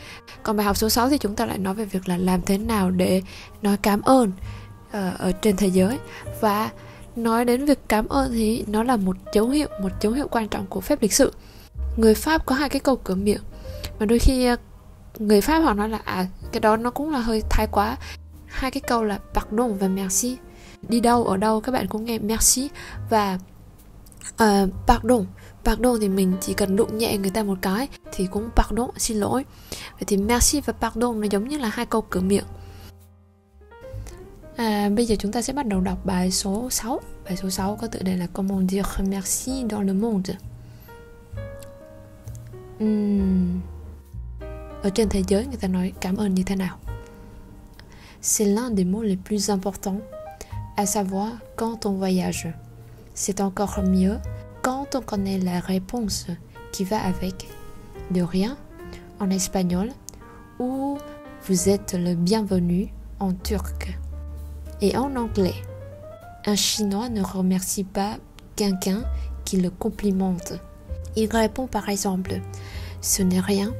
Còn 0.44 0.58
bài 0.58 0.66
học 0.66 0.78
số 0.78 0.90
6 0.90 1.10
thì 1.10 1.18
chúng 1.18 1.36
ta 1.36 1.46
lại 1.46 1.58
nói 1.58 1.74
về 1.74 1.86
việc 1.86 2.10
là 2.10 2.18
làm 2.18 2.42
thế 2.42 2.58
nào 2.58 2.92
để 2.92 3.22
nói 3.62 3.78
cảm 3.78 4.02
ơn 4.02 4.32
uh, 4.88 4.94
ở 5.20 5.32
trên 5.42 5.58
thế 5.58 5.68
giới. 5.68 6.00
Và 6.42 6.70
nói 7.16 7.46
đến 7.46 7.66
việc 7.66 7.80
cảm 7.88 8.08
ơn 8.08 8.32
thì 8.32 8.66
nó 8.68 8.84
là 8.84 8.96
một 8.96 9.18
dấu 9.34 9.50
hiệu, 9.50 9.68
một 9.82 9.92
dấu 10.02 10.14
hiệu 10.14 10.28
quan 10.28 10.48
trọng 10.48 10.66
của 10.66 10.82
phép 10.82 11.02
lịch 11.02 11.14
sự. 11.14 11.34
Người 11.98 12.16
Pháp 12.16 12.46
có 12.46 12.56
hai 12.56 12.70
cái 12.70 12.80
câu 12.80 12.96
cửa 12.96 13.16
miệng 13.16 13.42
mà 14.00 14.06
đôi 14.06 14.20
khi 14.20 14.46
ờ, 14.46 14.56
người 15.20 15.42
Pháp 15.42 15.60
họ 15.60 15.74
nói 15.74 15.90
là 15.90 16.00
à 16.04 16.28
cái 16.52 16.60
đó 16.60 16.78
nó 16.78 16.92
cũng 16.92 17.12
là 17.12 17.20
hơi 17.20 17.42
thái 17.50 17.68
quá 17.72 17.98
hai 18.54 18.72
cái 18.72 18.82
câu 18.88 19.04
là 19.04 19.20
pardon 19.34 19.78
và 19.78 19.88
merci. 19.88 20.38
Đi 20.90 21.00
đâu 21.00 21.24
ở 21.24 21.38
đâu 21.38 21.62
các 21.62 21.72
bạn 21.72 21.88
cũng 21.88 22.06
nghe 22.06 22.20
merci 22.20 22.70
và 23.10 23.40
uh, 24.30 24.70
pardon. 24.88 25.26
Pardon 25.64 26.00
thì 26.02 26.10
mình 26.10 26.34
chỉ 26.42 26.54
cần 26.54 26.76
đụng 26.76 26.98
nhẹ 26.98 27.18
người 27.18 27.32
ta 27.32 27.44
một 27.44 27.58
cái 27.62 27.88
thì 28.14 28.28
cũng 28.32 28.50
pardon 28.56 28.90
xin 28.98 29.18
lỗi. 29.18 29.46
Vậy 29.70 30.04
thì 30.08 30.18
merci 30.18 30.62
và 30.62 30.74
pardon 30.74 31.22
nó 31.22 31.28
giống 31.32 31.48
như 31.48 31.58
là 31.58 31.70
hai 31.70 31.86
câu 31.86 32.02
cửa 32.10 32.22
miệng. 32.22 32.46
À, 34.56 34.90
bây 34.96 35.06
giờ 35.06 35.16
chúng 35.20 35.32
ta 35.32 35.42
sẽ 35.42 35.54
bắt 35.54 35.68
đầu 35.68 35.82
đọc 35.82 36.06
bài 36.06 36.32
số 36.32 36.70
6 36.70 37.00
Bài 37.26 37.38
số 37.38 37.50
6 37.50 37.78
có 37.82 37.88
tựa 37.88 38.00
đề 38.00 38.18
là 38.18 38.28
Comment 38.34 38.70
dire 38.70 38.84
merci 39.10 39.52
dans 39.70 39.86
le 39.86 39.94
monde? 39.94 40.34
Uhm. 42.84 43.60
Ở 44.84 44.90
trên 44.90 45.10
thế 45.10 45.24
giới 45.28 45.46
người 45.46 45.58
ta 45.62 45.68
nói 45.68 45.94
cảm 46.02 46.16
ơn 46.16 46.34
như 46.34 46.44
thế 46.44 46.56
nào? 46.56 46.78
C'est 48.24 48.46
l'un 48.46 48.72
des 48.72 48.86
mots 48.86 49.04
les 49.04 49.18
plus 49.18 49.50
importants, 49.50 50.00
à 50.78 50.86
savoir 50.86 51.30
quand 51.58 51.86
on 51.86 51.92
voyage. 51.92 52.48
C'est 53.14 53.42
encore 53.42 53.84
mieux 53.84 54.18
quand 54.62 54.96
on 54.96 55.02
connaît 55.02 55.38
la 55.40 55.60
réponse 55.60 56.28
qui 56.72 56.86
va 56.86 57.04
avec. 57.04 57.50
De 58.12 58.22
rien 58.22 58.58
en 59.20 59.30
espagnol 59.30 59.90
ou 60.58 60.98
vous 61.48 61.70
êtes 61.70 61.96
le 62.00 62.16
bienvenu 62.16 62.94
en 63.20 63.34
turc. 63.34 63.98
Et 64.80 64.96
en 64.96 65.16
anglais, 65.18 65.56
un 66.46 66.56
chinois 66.56 67.10
ne 67.10 67.22
remercie 67.22 67.84
pas 67.84 68.18
quelqu'un 68.56 69.04
qui 69.44 69.58
le 69.58 69.70
complimente. 69.70 70.54
Il 71.18 71.30
répond 71.30 71.68
par 71.68 71.90
exemple 71.90 72.40
Ce 73.02 73.22
n'est 73.22 73.42
rien, 73.42 73.74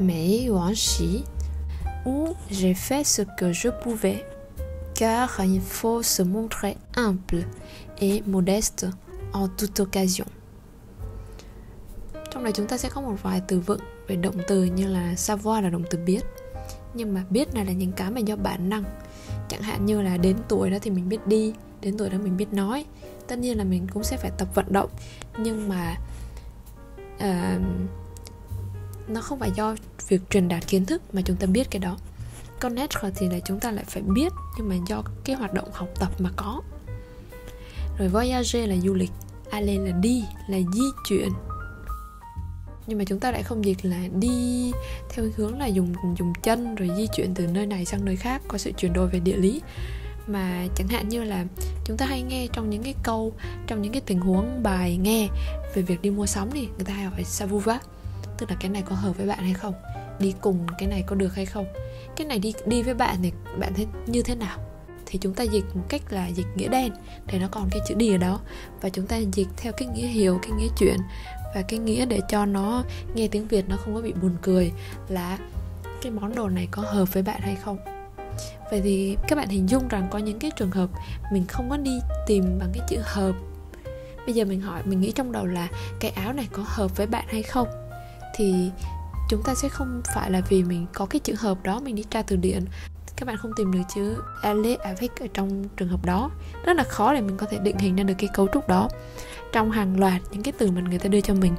mais 0.00 0.48
chi 0.74 1.24
où 2.10 2.34
j'ai 2.50 2.74
fait 2.74 3.04
ce 3.04 3.22
que 3.38 3.52
je 3.52 3.70
pouvais, 3.84 4.24
car 4.94 5.40
il 5.44 5.60
faut 5.60 6.02
se 6.02 6.22
montrer 6.22 6.76
humble 6.96 7.44
et 7.98 8.22
modeste 8.26 8.86
en 9.32 9.48
toute 9.58 9.82
occasion. 9.82 10.26
Trong 12.30 12.42
này 12.42 12.52
chúng 12.52 12.66
ta 12.66 12.78
sẽ 12.78 12.88
có 12.88 13.00
một 13.00 13.16
vài 13.22 13.42
từ 13.48 13.60
vựng 13.60 13.80
về 14.08 14.16
động 14.16 14.36
từ 14.48 14.64
như 14.64 14.86
là 14.86 15.14
savoir 15.14 15.62
là 15.62 15.70
động 15.70 15.84
từ 15.90 15.98
biết. 15.98 16.20
Nhưng 16.94 17.14
mà 17.14 17.24
biết 17.30 17.54
này 17.54 17.64
là 17.64 17.72
những 17.72 17.92
cái 17.92 18.10
mà 18.10 18.20
do 18.20 18.36
bản 18.36 18.68
năng. 18.68 18.84
Chẳng 19.48 19.62
hạn 19.62 19.86
như 19.86 20.02
là 20.02 20.16
đến 20.16 20.36
tuổi 20.48 20.70
đó 20.70 20.78
thì 20.82 20.90
mình 20.90 21.08
biết 21.08 21.26
đi 21.26 21.54
Đến 21.80 21.98
tuổi 21.98 22.10
đó 22.10 22.18
mình 22.18 22.36
biết 22.36 22.52
nói. 22.52 22.84
Tất 23.26 23.38
nhiên 23.38 23.58
là 23.58 23.64
mình 23.64 23.86
cũng 23.92 24.04
sẽ 24.04 24.16
phải 24.16 24.30
tập 24.38 24.48
vận 24.54 24.72
động. 24.72 24.90
Nhưng 25.38 25.68
mà 25.68 25.96
uh, 27.16 27.62
nó 29.10 29.20
không 29.20 29.38
phải 29.38 29.50
do 29.56 29.74
việc 30.08 30.20
truyền 30.30 30.48
đạt 30.48 30.66
kiến 30.66 30.86
thức 30.86 31.02
mà 31.14 31.22
chúng 31.24 31.36
ta 31.36 31.46
biết 31.46 31.70
cái 31.70 31.80
đó. 31.80 31.96
Connaître 32.60 33.10
thì 33.16 33.28
là 33.28 33.38
chúng 33.44 33.60
ta 33.60 33.70
lại 33.70 33.84
phải 33.88 34.02
biết, 34.02 34.32
nhưng 34.56 34.68
mà 34.68 34.76
do 34.88 35.02
cái 35.24 35.36
hoạt 35.36 35.54
động 35.54 35.68
học 35.72 35.88
tập 36.00 36.10
mà 36.18 36.30
có. 36.36 36.62
Rồi 37.98 38.08
voyager 38.08 38.68
là 38.68 38.76
du 38.76 38.94
lịch, 38.94 39.10
aller 39.50 39.80
là 39.80 39.90
đi, 39.90 40.24
là 40.48 40.58
di 40.74 40.84
chuyển. 41.08 41.28
Nhưng 42.86 42.98
mà 42.98 43.04
chúng 43.04 43.20
ta 43.20 43.30
lại 43.30 43.42
không 43.42 43.64
dịch 43.64 43.84
là 43.84 44.08
đi 44.20 44.72
theo 45.10 45.24
hướng 45.36 45.58
là 45.58 45.66
dùng 45.66 45.94
dùng 46.18 46.32
chân 46.42 46.74
rồi 46.74 46.90
di 46.96 47.06
chuyển 47.16 47.34
từ 47.34 47.46
nơi 47.46 47.66
này 47.66 47.84
sang 47.84 48.04
nơi 48.04 48.16
khác, 48.16 48.42
có 48.48 48.58
sự 48.58 48.72
chuyển 48.72 48.92
đổi 48.92 49.08
về 49.08 49.20
địa 49.20 49.36
lý. 49.36 49.62
Mà 50.26 50.66
chẳng 50.76 50.88
hạn 50.88 51.08
như 51.08 51.24
là 51.24 51.44
chúng 51.84 51.96
ta 51.96 52.06
hay 52.06 52.22
nghe 52.22 52.46
trong 52.52 52.70
những 52.70 52.82
cái 52.82 52.94
câu, 53.02 53.32
trong 53.66 53.82
những 53.82 53.92
cái 53.92 54.02
tình 54.06 54.20
huống 54.20 54.62
bài 54.62 54.96
nghe 54.96 55.28
về 55.74 55.82
việc 55.82 56.02
đi 56.02 56.10
mua 56.10 56.26
sắm 56.26 56.50
thì 56.50 56.60
người 56.60 56.84
ta 56.84 56.92
hay 56.92 57.04
hỏi 57.04 57.24
savuva 57.24 57.78
tức 58.40 58.50
là 58.50 58.56
cái 58.60 58.70
này 58.70 58.82
có 58.82 58.96
hợp 58.96 59.16
với 59.16 59.26
bạn 59.26 59.38
hay 59.38 59.54
không? 59.54 59.74
Đi 60.18 60.34
cùng 60.40 60.66
cái 60.78 60.88
này 60.88 61.02
có 61.06 61.16
được 61.16 61.34
hay 61.34 61.46
không? 61.46 61.66
Cái 62.16 62.26
này 62.26 62.38
đi 62.38 62.52
đi 62.66 62.82
với 62.82 62.94
bạn 62.94 63.16
thì 63.22 63.32
bạn 63.58 63.74
thấy 63.74 63.86
như 64.06 64.22
thế 64.22 64.34
nào? 64.34 64.58
Thì 65.06 65.18
chúng 65.18 65.34
ta 65.34 65.44
dịch 65.44 65.64
một 65.74 65.82
cách 65.88 66.02
là 66.10 66.26
dịch 66.26 66.46
nghĩa 66.54 66.68
đen 66.68 66.92
để 67.26 67.38
nó 67.38 67.48
còn 67.50 67.68
cái 67.70 67.80
chữ 67.88 67.94
đi 67.94 68.14
ở 68.14 68.18
đó. 68.18 68.40
Và 68.80 68.88
chúng 68.88 69.06
ta 69.06 69.16
dịch 69.16 69.48
theo 69.56 69.72
cái 69.72 69.88
nghĩa 69.88 70.06
hiểu, 70.06 70.38
cái 70.42 70.50
nghĩa 70.50 70.68
chuyện 70.78 70.96
và 71.54 71.62
cái 71.62 71.78
nghĩa 71.78 72.06
để 72.06 72.20
cho 72.28 72.46
nó 72.46 72.84
nghe 73.14 73.28
tiếng 73.28 73.48
việt 73.48 73.68
nó 73.68 73.76
không 73.76 73.94
có 73.94 74.00
bị 74.00 74.12
buồn 74.12 74.36
cười 74.42 74.72
là 75.08 75.38
cái 76.02 76.12
món 76.12 76.34
đồ 76.34 76.48
này 76.48 76.68
có 76.70 76.82
hợp 76.82 77.12
với 77.12 77.22
bạn 77.22 77.40
hay 77.40 77.56
không? 77.56 77.78
Vậy 78.70 78.80
thì 78.84 79.16
các 79.28 79.36
bạn 79.36 79.48
hình 79.48 79.68
dung 79.68 79.88
rằng 79.88 80.08
có 80.10 80.18
những 80.18 80.38
cái 80.38 80.50
trường 80.56 80.70
hợp 80.70 80.90
mình 81.32 81.46
không 81.46 81.70
có 81.70 81.76
đi 81.76 82.00
tìm 82.26 82.58
bằng 82.58 82.70
cái 82.74 82.86
chữ 82.88 82.96
hợp. 83.02 83.32
Bây 84.26 84.34
giờ 84.34 84.44
mình 84.44 84.60
hỏi, 84.60 84.82
mình 84.84 85.00
nghĩ 85.00 85.12
trong 85.12 85.32
đầu 85.32 85.46
là 85.46 85.68
cái 86.00 86.10
áo 86.10 86.32
này 86.32 86.48
có 86.52 86.64
hợp 86.66 86.96
với 86.96 87.06
bạn 87.06 87.24
hay 87.28 87.42
không? 87.42 87.68
Thì 88.34 88.70
chúng 89.28 89.42
ta 89.42 89.54
sẽ 89.54 89.68
không 89.68 90.02
phải 90.14 90.30
là 90.30 90.40
vì 90.48 90.64
mình 90.64 90.86
có 90.92 91.06
cái 91.06 91.20
trường 91.20 91.36
hợp 91.36 91.62
đó 91.62 91.80
mình 91.80 91.94
đi 91.94 92.04
tra 92.10 92.22
từ 92.22 92.36
điển. 92.36 92.64
Các 93.16 93.26
bạn 93.26 93.36
không 93.36 93.52
tìm 93.56 93.72
được 93.72 93.80
chữ 93.94 94.22
Alice 94.42 94.84
avec 94.84 95.20
ở 95.20 95.26
trong 95.34 95.64
trường 95.76 95.88
hợp 95.88 96.06
đó. 96.06 96.30
Rất 96.64 96.76
là 96.76 96.84
khó 96.84 97.14
để 97.14 97.20
mình 97.20 97.36
có 97.36 97.46
thể 97.46 97.58
định 97.58 97.78
hình 97.78 97.96
ra 97.96 98.04
được 98.04 98.14
cái 98.18 98.28
cấu 98.34 98.48
trúc 98.52 98.68
đó. 98.68 98.88
Trong 99.52 99.70
hàng 99.70 100.00
loạt 100.00 100.20
những 100.30 100.42
cái 100.42 100.52
từ 100.58 100.70
mà 100.70 100.80
người 100.80 100.98
ta 100.98 101.08
đưa 101.08 101.20
cho 101.20 101.34
mình, 101.34 101.54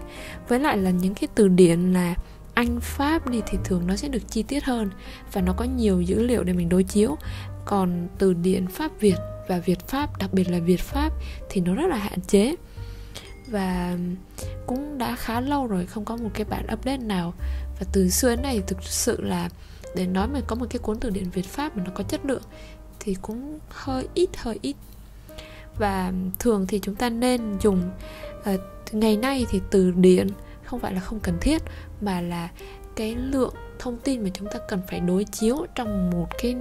với 0.48 0.60
lại 0.60 0.78
là 0.78 0.90
những 0.90 1.16
cái 1.16 1.28
từ 1.36 1.48
điển 1.48 1.94
là 1.94 2.16
anh 2.54 2.80
pháp 2.80 3.30
đi 3.30 3.42
thì 3.48 3.58
thường 3.63 3.88
nó 3.88 3.96
sẽ 3.96 4.08
được 4.08 4.28
chi 4.28 4.44
tiết 4.44 4.63
hơn 4.63 4.90
và 5.34 5.42
nó 5.42 5.54
có 5.54 5.66
nhiều 5.66 6.01
dữ 6.01 6.24
liệu 6.24 6.44
để 6.44 6.54
mình 6.54 6.70
đối 6.70 6.84
chiếu. 6.84 7.18
Còn 7.66 8.08
từ 8.18 8.34
điển 8.34 8.68
pháp 8.68 8.92
việt 9.00 9.18
và 9.48 9.60
việt 9.60 9.88
pháp, 9.88 10.18
đặc 10.18 10.34
biệt 10.34 10.51
là 10.51 10.60
việt 10.60 10.80
pháp 10.80 11.13
thì 11.50 11.62
nó 11.62 11.74
rất 11.74 11.88
là 11.88 11.98
hạn 11.98 12.22
chế 12.28 12.56
và 13.51 13.98
cũng 14.67 14.98
đã 14.98 15.15
khá 15.15 15.41
lâu 15.41 15.67
rồi 15.67 15.86
không 15.86 16.05
có 16.05 16.17
một 16.17 16.29
cái 16.34 16.46
bản 16.46 16.65
update 16.74 16.98
nào. 16.98 17.34
Và 17.79 17.86
từ 17.91 18.10
xưa 18.10 18.29
đến 18.29 18.41
nay 18.41 18.62
thực 18.67 18.84
sự 18.84 19.22
là 19.22 19.50
để 19.96 20.08
nói 20.08 20.27
mình 20.27 20.43
có 20.48 20.55
một 20.55 20.65
cái 20.70 20.79
cuốn 20.79 21.00
từ 21.00 21.10
điển 21.10 21.29
Việt 21.29 21.46
Pháp 21.46 21.77
mà 21.77 21.84
nó 21.86 21.91
có 21.96 22.03
chất 22.03 22.25
lượng 22.25 22.41
thì 23.00 23.15
cũng 23.22 23.60
hơi 23.70 24.08
ít 24.13 24.29
hơi 24.38 24.60
ít. 24.62 24.75
Và 25.77 26.13
thường 26.39 26.67
thì 26.67 26.79
chúng 26.79 26.96
ta 26.96 27.10
nên 27.10 27.58
dùng 27.62 27.91
uh, 28.39 28.60
ngày 28.91 29.17
nay 29.17 29.46
thì 29.50 29.62
từ 29.72 29.91
điển 29.91 30.27
không 30.63 30.79
phải 30.79 30.93
là 30.93 31.00
không 31.00 31.20
cần 31.20 31.38
thiết 31.41 31.62
mà 32.01 32.22
là 32.22 32.50
cái 32.96 33.15
lượng 33.15 33.53
thông 33.79 33.98
tin 33.98 34.24
mà 34.24 34.29
chúng 34.34 34.48
ta 34.48 34.60
cần 34.70 34.81
phải 34.88 35.00
đối 35.00 35.24
chiếu 35.24 35.65
trong 35.75 36.10
một 36.10 36.27
cái 36.41 36.55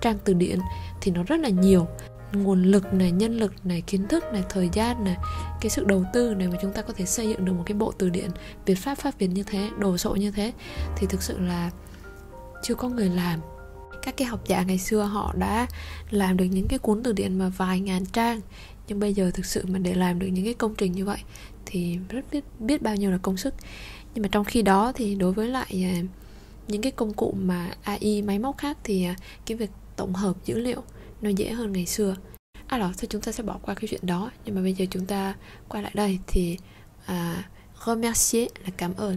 trang 0.00 0.18
từ 0.24 0.34
điển 0.34 0.58
thì 1.00 1.12
nó 1.12 1.22
rất 1.22 1.40
là 1.40 1.48
nhiều 1.48 1.86
nguồn 2.32 2.62
lực 2.62 2.94
này, 2.94 3.10
nhân 3.10 3.36
lực 3.36 3.66
này, 3.66 3.80
kiến 3.86 4.08
thức 4.08 4.24
này, 4.32 4.42
thời 4.48 4.68
gian 4.72 5.04
này, 5.04 5.16
cái 5.60 5.70
sự 5.70 5.84
đầu 5.84 6.04
tư 6.12 6.34
này 6.34 6.48
mà 6.48 6.56
chúng 6.62 6.72
ta 6.72 6.82
có 6.82 6.92
thể 6.96 7.06
xây 7.06 7.28
dựng 7.28 7.44
được 7.44 7.52
một 7.52 7.62
cái 7.66 7.74
bộ 7.74 7.92
từ 7.98 8.10
điển 8.10 8.30
việt 8.66 8.74
pháp 8.74 8.94
pháp 8.94 9.18
việt 9.18 9.26
như 9.26 9.42
thế, 9.42 9.70
đồ 9.78 9.96
sộ 9.96 10.14
như 10.14 10.30
thế, 10.30 10.52
thì 10.96 11.06
thực 11.06 11.22
sự 11.22 11.38
là 11.38 11.70
chưa 12.62 12.74
có 12.74 12.88
người 12.88 13.08
làm. 13.08 13.40
Các 14.02 14.16
cái 14.16 14.28
học 14.28 14.40
giả 14.46 14.62
ngày 14.62 14.78
xưa 14.78 15.02
họ 15.02 15.34
đã 15.38 15.66
làm 16.10 16.36
được 16.36 16.44
những 16.44 16.68
cái 16.68 16.78
cuốn 16.78 17.02
từ 17.02 17.12
điển 17.12 17.38
mà 17.38 17.48
vài 17.48 17.80
ngàn 17.80 18.04
trang, 18.06 18.40
nhưng 18.88 19.00
bây 19.00 19.14
giờ 19.14 19.30
thực 19.34 19.46
sự 19.46 19.64
mà 19.68 19.78
để 19.78 19.94
làm 19.94 20.18
được 20.18 20.26
những 20.26 20.44
cái 20.44 20.54
công 20.54 20.74
trình 20.74 20.92
như 20.92 21.04
vậy 21.04 21.18
thì 21.66 21.98
rất 22.08 22.24
biết 22.32 22.44
biết 22.58 22.82
bao 22.82 22.96
nhiêu 22.96 23.10
là 23.10 23.18
công 23.22 23.36
sức. 23.36 23.54
Nhưng 24.14 24.22
mà 24.22 24.28
trong 24.32 24.44
khi 24.44 24.62
đó 24.62 24.92
thì 24.94 25.14
đối 25.14 25.32
với 25.32 25.48
lại 25.48 25.84
à, 25.84 26.02
những 26.68 26.82
cái 26.82 26.92
công 26.92 27.14
cụ 27.14 27.34
mà 27.38 27.70
AI 27.82 28.22
máy 28.22 28.38
móc 28.38 28.58
khác 28.58 28.78
thì 28.84 29.04
à, 29.04 29.16
cái 29.46 29.56
việc 29.56 29.70
tổng 29.96 30.12
hợp 30.12 30.36
dữ 30.44 30.58
liệu 30.58 30.82
nó 31.22 31.30
dễ 31.30 31.52
hơn 31.52 31.72
ngày 31.72 31.86
xưa. 31.86 32.16
À 32.66 32.78
đó 32.78 32.92
thì 32.98 33.08
chúng 33.10 33.20
ta 33.20 33.32
sẽ 33.32 33.42
bỏ 33.42 33.58
qua 33.62 33.74
cái 33.74 33.88
chuyện 33.88 34.00
đó. 34.02 34.30
Nhưng 34.44 34.54
mà 34.54 34.62
bây 34.62 34.72
giờ 34.72 34.86
chúng 34.90 35.06
ta 35.06 35.34
quay 35.68 35.82
lại 35.82 35.92
đây 35.94 36.18
thì 36.26 36.58
à, 37.06 37.44
remercier 37.86 38.48
là 38.64 38.70
cảm 38.76 38.94
ơn 38.94 39.16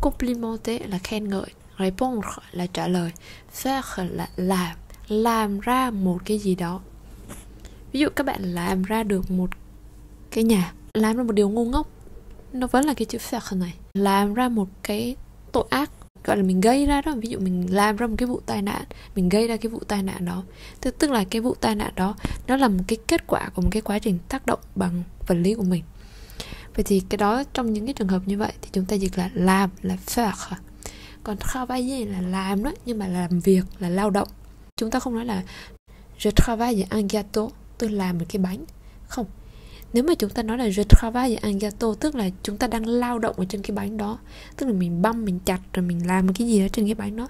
complimenter 0.00 0.82
là 0.88 0.98
khen 0.98 1.28
ngợi 1.28 1.48
répondre 1.78 2.28
là 2.52 2.66
trả 2.66 2.88
lời 2.88 3.12
faire 3.54 4.08
là 4.10 4.28
làm 4.36 4.76
làm 5.08 5.60
ra 5.60 5.90
một 5.90 6.18
cái 6.24 6.38
gì 6.38 6.54
đó. 6.54 6.80
Ví 7.92 8.00
dụ 8.00 8.08
các 8.16 8.26
bạn 8.26 8.42
làm 8.42 8.82
ra 8.82 9.02
được 9.02 9.30
một 9.30 9.50
cái 10.30 10.44
nhà 10.44 10.72
làm 10.94 11.16
ra 11.16 11.22
một 11.22 11.32
điều 11.32 11.50
ngu 11.50 11.64
ngốc 11.64 11.88
nó 12.52 12.66
vẫn 12.66 12.84
là 12.84 12.94
cái 12.94 13.06
chữ 13.06 13.18
faire 13.18 13.58
này 13.58 13.74
làm 13.94 14.34
ra 14.34 14.48
một 14.48 14.68
cái 14.82 15.16
tội 15.52 15.64
ác 15.70 15.90
gọi 16.24 16.36
là 16.36 16.42
mình 16.42 16.60
gây 16.60 16.86
ra 16.86 17.00
đó. 17.00 17.14
Ví 17.16 17.28
dụ 17.28 17.38
mình 17.38 17.74
làm 17.74 17.96
ra 17.96 18.06
một 18.06 18.14
cái 18.18 18.26
vụ 18.26 18.40
tai 18.46 18.62
nạn, 18.62 18.84
mình 19.14 19.28
gây 19.28 19.48
ra 19.48 19.56
cái 19.56 19.70
vụ 19.70 19.78
tai 19.88 20.02
nạn 20.02 20.24
đó. 20.24 20.42
Tức 20.80 20.98
tức 20.98 21.10
là 21.10 21.24
cái 21.24 21.40
vụ 21.40 21.54
tai 21.54 21.74
nạn 21.74 21.92
đó, 21.96 22.14
nó 22.46 22.56
là 22.56 22.68
một 22.68 22.84
cái 22.86 22.98
kết 23.06 23.26
quả 23.26 23.48
của 23.54 23.62
một 23.62 23.68
cái 23.72 23.82
quá 23.82 23.98
trình 23.98 24.18
tác 24.28 24.46
động 24.46 24.60
bằng 24.74 25.02
vật 25.26 25.34
lý 25.34 25.54
của 25.54 25.62
mình. 25.62 25.82
Vậy 26.74 26.84
thì 26.84 27.00
cái 27.08 27.18
đó 27.18 27.42
trong 27.52 27.72
những 27.72 27.86
cái 27.86 27.94
trường 27.94 28.08
hợp 28.08 28.22
như 28.26 28.38
vậy 28.38 28.52
thì 28.62 28.68
chúng 28.72 28.84
ta 28.84 28.96
dịch 28.96 29.18
là 29.18 29.30
làm 29.34 29.70
là 29.82 29.96
faire. 30.06 30.56
Còn 31.22 31.36
travailler 31.36 32.08
là 32.08 32.20
làm 32.20 32.62
đó, 32.62 32.72
nhưng 32.84 32.98
mà 32.98 33.06
làm 33.06 33.40
việc, 33.40 33.64
là 33.78 33.88
lao 33.88 34.10
động. 34.10 34.28
Chúng 34.76 34.90
ta 34.90 35.00
không 35.00 35.14
nói 35.14 35.24
là 35.24 35.42
je 36.18 36.30
travaille 36.30 36.86
un 36.90 37.06
gâteau, 37.08 37.50
tôi 37.78 37.90
làm 37.90 38.18
một 38.18 38.24
cái 38.28 38.42
bánh. 38.42 38.64
Không 39.08 39.26
nếu 39.94 40.04
mà 40.04 40.14
chúng 40.14 40.30
ta 40.30 40.42
nói 40.42 40.58
là 40.58 40.68
je 40.68 40.82
travaille 40.88 41.38
en 41.42 41.58
gâteau 41.58 41.94
tức 41.94 42.14
là 42.14 42.30
chúng 42.42 42.56
ta 42.56 42.66
đang 42.66 42.86
lao 42.86 43.18
động 43.18 43.34
ở 43.38 43.44
trên 43.48 43.62
cái 43.62 43.76
bánh 43.76 43.96
đó 43.96 44.18
tức 44.56 44.66
là 44.66 44.72
mình 44.72 45.02
băm 45.02 45.24
mình 45.24 45.38
chặt 45.44 45.60
rồi 45.72 45.86
mình 45.86 46.06
làm 46.06 46.34
cái 46.34 46.48
gì 46.48 46.60
đó 46.60 46.66
trên 46.72 46.84
cái 46.84 46.94
bánh 46.94 47.16
đó. 47.16 47.28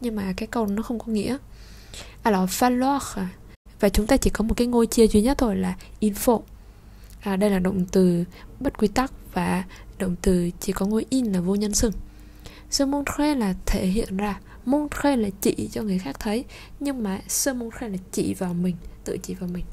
Nhưng 0.00 0.16
mà 0.16 0.32
cái 0.36 0.46
câu 0.46 0.66
nó 0.66 0.82
không 0.82 0.98
có 0.98 1.06
nghĩa. 1.06 1.36
Alors 2.22 2.62
falloir. 2.62 3.26
Và 3.80 3.88
chúng 3.88 4.06
ta 4.06 4.16
chỉ 4.16 4.30
có 4.30 4.44
một 4.44 4.54
cái 4.56 4.66
ngôi 4.66 4.86
chia 4.86 5.06
duy 5.06 5.22
nhất 5.22 5.38
thôi 5.38 5.56
là 5.56 5.74
info 6.00 6.40
à, 7.20 7.36
đây 7.36 7.50
là 7.50 7.58
động 7.58 7.84
từ 7.92 8.24
bất 8.60 8.78
quy 8.78 8.88
tắc 8.88 9.12
và 9.34 9.64
động 9.98 10.16
từ 10.22 10.50
chỉ 10.60 10.72
có 10.72 10.86
ngôi 10.86 11.06
in 11.10 11.32
là 11.32 11.40
vô 11.40 11.54
nhân 11.54 11.74
xưng. 11.74 11.92
Se 12.70 12.84
montrer 12.84 13.38
là 13.38 13.54
thể 13.66 13.86
hiện 13.86 14.16
ra. 14.16 14.40
Montrer 14.64 15.18
là 15.18 15.28
chỉ 15.40 15.68
cho 15.72 15.82
người 15.82 15.98
khác 15.98 16.16
thấy. 16.20 16.44
Nhưng 16.80 17.02
mà 17.02 17.20
se 17.28 17.52
montrer 17.52 17.92
là 17.92 17.98
chỉ 18.12 18.34
vào 18.34 18.54
mình 18.54 18.76
tự 19.04 19.18
chỉ 19.22 19.34
vào 19.34 19.48
mình 19.52 19.64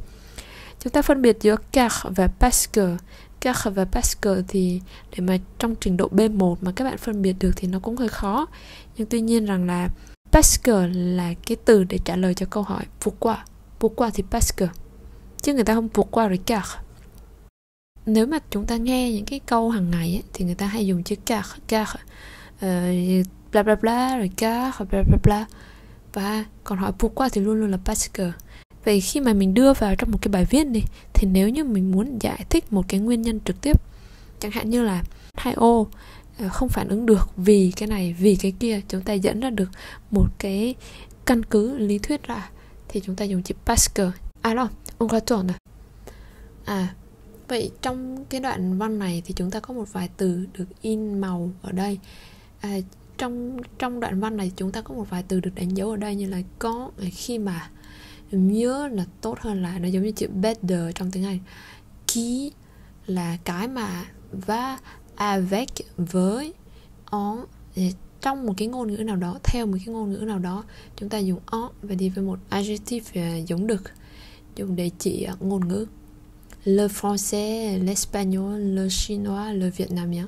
chúng 0.83 0.93
ta 0.93 1.01
phân 1.01 1.21
biệt 1.21 1.37
giữa 1.41 1.55
car 1.71 1.93
và 2.03 2.27
parce 2.27 2.67
que 2.73 2.97
car 3.41 3.67
và 3.75 3.85
parce 3.85 4.15
que 4.21 4.31
thì 4.47 4.81
để 5.11 5.23
mà 5.23 5.37
trong 5.59 5.75
trình 5.75 5.97
độ 5.97 6.09
B1 6.09 6.55
mà 6.61 6.71
các 6.75 6.85
bạn 6.85 6.97
phân 6.97 7.21
biệt 7.21 7.35
được 7.39 7.51
thì 7.55 7.67
nó 7.67 7.79
cũng 7.79 7.97
hơi 7.97 8.09
khó. 8.09 8.47
Nhưng 8.97 9.07
tuy 9.07 9.21
nhiên 9.21 9.45
rằng 9.45 9.67
là 9.67 9.89
parce 10.31 10.57
que 10.63 10.87
là 10.87 11.33
cái 11.47 11.57
từ 11.65 11.83
để 11.83 11.97
trả 12.05 12.15
lời 12.15 12.33
cho 12.33 12.45
câu 12.49 12.63
hỏi 12.63 12.83
vượt 13.03 13.15
qua. 13.19 13.45
Vượt 13.79 13.93
qua 13.95 14.09
thì 14.13 14.23
parce 14.31 14.53
que 14.57 14.67
chứ 15.41 15.53
người 15.53 15.63
ta 15.63 15.73
không 15.73 15.89
pourquoi 15.93 16.27
rồi 16.27 16.39
car 16.45 16.65
nếu 18.05 18.25
mà 18.27 18.39
chúng 18.49 18.65
ta 18.65 18.77
nghe 18.77 19.11
những 19.11 19.25
cái 19.25 19.39
câu 19.39 19.69
hàng 19.69 19.91
ngày 19.91 20.15
ấy, 20.15 20.23
thì 20.33 20.45
người 20.45 20.55
ta 20.55 20.65
hay 20.67 20.87
dùng 20.87 21.03
chữ 21.03 21.15
car 21.25 21.45
car 21.67 21.89
uh, 21.89 23.27
bla 23.51 23.63
bla 23.63 23.75
bla 23.75 24.17
rồi 24.17 24.31
car 24.37 24.75
bla 24.77 25.03
bla 25.03 25.17
bla. 25.23 25.45
Và 26.13 26.45
còn 26.63 26.77
hỏi 26.77 26.91
pourquoi 26.99 27.29
thì 27.29 27.41
luôn 27.41 27.59
luôn 27.59 27.71
là 27.71 27.77
parce 27.85 28.09
que 28.13 28.31
vậy 28.85 29.01
khi 29.01 29.19
mà 29.19 29.33
mình 29.33 29.53
đưa 29.53 29.73
vào 29.73 29.95
trong 29.95 30.11
một 30.11 30.17
cái 30.21 30.31
bài 30.31 30.45
viết 30.49 30.63
này 30.63 30.83
thì 31.13 31.27
nếu 31.31 31.49
như 31.49 31.63
mình 31.63 31.91
muốn 31.91 32.17
giải 32.21 32.45
thích 32.49 32.73
một 32.73 32.85
cái 32.87 32.99
nguyên 32.99 33.21
nhân 33.21 33.39
trực 33.45 33.61
tiếp 33.61 33.81
chẳng 34.39 34.51
hạn 34.51 34.69
như 34.69 34.83
là 34.83 35.03
hai 35.33 35.53
ô 35.53 35.87
à, 36.39 36.47
không 36.47 36.69
phản 36.69 36.87
ứng 36.87 37.05
được 37.05 37.29
vì 37.37 37.71
cái 37.75 37.87
này 37.87 38.15
vì 38.19 38.35
cái 38.35 38.53
kia 38.59 38.81
chúng 38.87 39.01
ta 39.01 39.13
dẫn 39.13 39.39
ra 39.39 39.49
được 39.49 39.69
một 40.11 40.27
cái 40.39 40.75
căn 41.25 41.43
cứ 41.43 41.77
lý 41.77 41.97
thuyết 41.97 42.23
ra 42.23 42.49
thì 42.87 43.01
chúng 43.05 43.15
ta 43.15 43.25
dùng 43.25 43.43
chữ 43.43 43.55
parce 43.65 44.11
à, 44.41 44.53
ông 44.97 45.09
có 45.09 45.19
chọn 45.19 45.47
retourne 45.47 45.53
à? 46.65 46.95
Vậy 47.47 47.71
trong 47.81 48.25
cái 48.29 48.41
đoạn 48.41 48.77
văn 48.77 48.99
này 48.99 49.21
thì 49.25 49.33
chúng 49.33 49.51
ta 49.51 49.59
có 49.59 49.73
một 49.73 49.93
vài 49.93 50.09
từ 50.17 50.45
được 50.53 50.65
in 50.81 51.19
màu 51.19 51.51
ở 51.61 51.71
đây. 51.71 51.99
À, 52.61 52.77
trong 53.17 53.57
trong 53.79 53.99
đoạn 53.99 54.19
văn 54.19 54.37
này 54.37 54.51
chúng 54.55 54.71
ta 54.71 54.81
có 54.81 54.95
một 54.95 55.09
vài 55.09 55.23
từ 55.27 55.39
được 55.39 55.51
đánh 55.55 55.77
dấu 55.77 55.89
ở 55.89 55.97
đây 55.97 56.15
như 56.15 56.27
là 56.27 56.41
có 56.59 56.91
à, 57.01 57.05
khi 57.13 57.39
mà 57.39 57.69
nhớ 58.31 58.89
là 58.91 59.05
tốt 59.21 59.39
hơn 59.39 59.61
là 59.61 59.79
nó 59.79 59.87
giống 59.87 60.03
như 60.03 60.11
chữ 60.11 60.27
better 60.27 60.95
trong 60.95 61.11
tiếng 61.11 61.25
Anh. 61.25 61.39
Qui 62.13 62.51
là 63.05 63.37
cái 63.43 63.67
mà 63.67 64.05
và 64.31 64.77
avec 65.15 65.69
với 65.97 66.53
en 67.11 67.45
trong 68.21 68.45
một 68.45 68.53
cái 68.57 68.67
ngôn 68.67 68.87
ngữ 68.87 68.97
nào 68.97 69.15
đó 69.15 69.39
theo 69.43 69.65
một 69.65 69.77
cái 69.85 69.93
ngôn 69.93 70.11
ngữ 70.11 70.17
nào 70.17 70.39
đó 70.39 70.63
chúng 70.95 71.09
ta 71.09 71.17
dùng 71.17 71.39
en 71.51 71.61
và 71.81 71.95
đi 71.95 72.09
với 72.09 72.23
một 72.23 72.39
adjective 72.49 73.01
à, 73.13 73.35
giống 73.35 73.67
được. 73.67 73.83
Dùng 74.55 74.75
để 74.75 74.91
chỉ 74.99 75.23
à, 75.23 75.35
ngôn 75.39 75.67
ngữ. 75.67 75.85
Le 76.63 76.87
français 76.87 77.83
l'espagnol 77.83 78.59
le 78.59 78.87
chinois 78.89 79.55
le 79.55 79.69
vietnamien. 79.69 80.27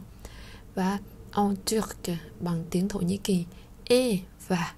Và 0.75 0.97
en 1.31 1.55
turc 1.65 2.09
bằng 2.39 2.63
tiếng 2.69 2.89
Thổ 2.89 2.99
Nhĩ 2.99 3.17
Kỳ. 3.17 3.45
E 3.85 4.17
và 4.47 4.73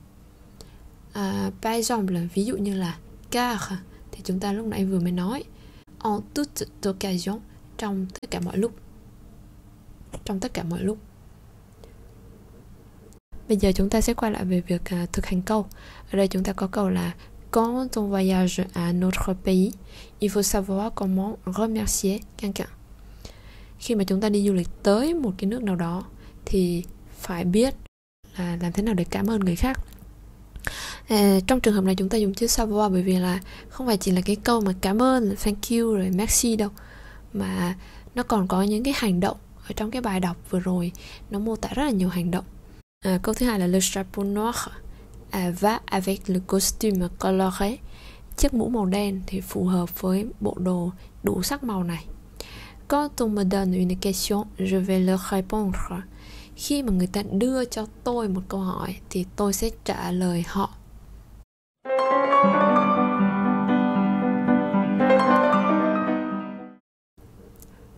à, 1.13 1.51
par 1.61 1.75
exemple 1.75 2.27
ví 2.33 2.45
dụ 2.45 2.57
như 2.57 2.73
là 2.73 2.97
car 3.35 3.79
thì 4.11 4.19
chúng 4.23 4.39
ta 4.39 4.53
lúc 4.53 4.65
nãy 4.65 4.85
vừa 4.85 4.99
mới 4.99 5.11
nói 5.11 5.43
en 6.03 6.19
toute 6.33 6.65
occasion 6.85 7.39
trong 7.77 8.05
tất 8.13 8.31
cả 8.31 8.39
mọi 8.39 8.57
lúc 8.57 8.71
trong 10.25 10.39
tất 10.39 10.53
cả 10.53 10.63
mọi 10.63 10.83
lúc 10.83 10.97
bây 13.47 13.57
giờ 13.57 13.71
chúng 13.75 13.89
ta 13.89 14.01
sẽ 14.01 14.13
quay 14.13 14.31
lại 14.31 14.45
về 14.45 14.61
việc 14.61 14.81
à, 14.85 15.05
thực 15.11 15.25
hành 15.25 15.41
câu 15.41 15.65
ở 16.11 16.17
đây 16.17 16.27
chúng 16.27 16.43
ta 16.43 16.53
có 16.53 16.67
câu 16.67 16.89
là 16.89 17.13
quand 17.55 17.95
on 17.95 18.09
voyage 18.09 18.65
à 18.73 18.91
notre 18.91 19.33
pays, 19.33 19.71
il 20.19 20.29
faut 20.29 20.41
savoir 20.41 20.91
comment 20.95 21.37
remercier 21.45 22.19
quelqu'un. 22.41 22.67
Khi 23.79 23.95
mà 23.95 24.03
chúng 24.03 24.21
ta 24.21 24.29
đi 24.29 24.47
du 24.47 24.53
lịch 24.53 24.67
tới 24.83 25.13
một 25.13 25.31
cái 25.37 25.49
nước 25.49 25.63
nào 25.63 25.75
đó 25.75 26.03
thì 26.45 26.83
phải 27.17 27.45
biết 27.45 27.75
là 28.37 28.57
làm 28.61 28.71
thế 28.71 28.83
nào 28.83 28.93
để 28.93 29.03
cảm 29.09 29.27
ơn 29.27 29.39
người 29.39 29.55
khác. 29.55 29.79
À, 31.07 31.39
trong 31.47 31.59
trường 31.59 31.73
hợp 31.73 31.83
này 31.83 31.95
chúng 31.95 32.09
ta 32.09 32.17
dùng 32.17 32.33
chữ 32.33 32.47
savoir 32.47 32.91
bởi 32.91 33.01
vì 33.01 33.17
là 33.17 33.39
không 33.69 33.87
phải 33.87 33.97
chỉ 33.97 34.11
là 34.11 34.21
cái 34.21 34.35
câu 34.35 34.61
mà 34.61 34.73
cảm 34.81 35.01
ơn, 35.01 35.35
thank 35.43 35.69
you 35.71 35.93
rồi 35.93 36.09
merci 36.09 36.55
đâu 36.55 36.69
mà 37.33 37.75
nó 38.15 38.23
còn 38.23 38.47
có 38.47 38.63
những 38.63 38.83
cái 38.83 38.93
hành 38.97 39.19
động 39.19 39.37
ở 39.67 39.73
trong 39.75 39.91
cái 39.91 40.01
bài 40.01 40.19
đọc 40.19 40.37
vừa 40.49 40.59
rồi 40.59 40.91
nó 41.29 41.39
mô 41.39 41.55
tả 41.55 41.69
rất 41.75 41.83
là 41.83 41.89
nhiều 41.91 42.09
hành 42.09 42.31
động. 42.31 42.45
À, 43.05 43.19
câu 43.23 43.33
thứ 43.33 43.45
hai 43.45 43.59
là 43.59 43.67
le 43.67 43.79
chapeau 43.81 44.25
noir 44.25 44.55
à, 45.31 45.51
va 45.59 45.79
avec 45.85 46.19
le 46.27 46.39
costume 46.47 47.07
coloré 47.19 47.77
chiếc 48.37 48.53
mũ 48.53 48.69
màu 48.69 48.85
đen 48.85 49.21
thì 49.27 49.41
phù 49.41 49.65
hợp 49.65 50.01
với 50.01 50.25
bộ 50.39 50.55
đồ 50.59 50.91
đủ 51.23 51.43
sắc 51.43 51.63
màu 51.63 51.83
này 51.83 52.05
Quand 52.87 53.09
on 53.19 53.29
me 53.29 53.43
donne 53.43 53.73
une 53.73 53.95
question, 53.95 54.45
je 54.59 54.77
vais 54.77 54.99
leur 54.99 55.19
répondre. 55.19 56.03
Khi 56.55 56.83
mà 56.83 56.91
người 56.91 57.07
ta 57.07 57.21
đưa 57.31 57.65
cho 57.65 57.85
tôi 58.03 58.27
một 58.27 58.41
câu 58.49 58.59
hỏi 58.59 58.95
thì 59.09 59.25
tôi 59.35 59.53
sẽ 59.53 59.69
trả 59.83 60.11
lời 60.11 60.43
họ. 60.47 60.69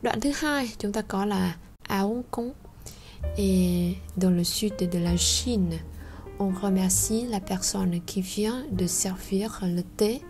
Đoạn 0.02 0.20
thứ 0.22 0.32
hai 0.36 0.70
chúng 0.78 0.92
ta 0.92 1.02
có 1.02 1.26
là 1.26 1.56
à 1.82 2.00
Hong 2.00 2.24
Kong 2.32 2.52
et 3.38 3.96
dans 4.16 4.38
le 4.38 4.44
sud 4.44 4.74
de 4.94 5.00
la 5.00 5.18
Chine, 5.18 5.80
on 6.40 6.52
remercie 6.62 7.28
la 7.28 7.40
personne 7.40 8.00
qui 8.08 8.22
vient 8.22 8.64
de 8.80 8.88
servir 8.88 9.50
le 9.62 9.82
thé 9.98 10.22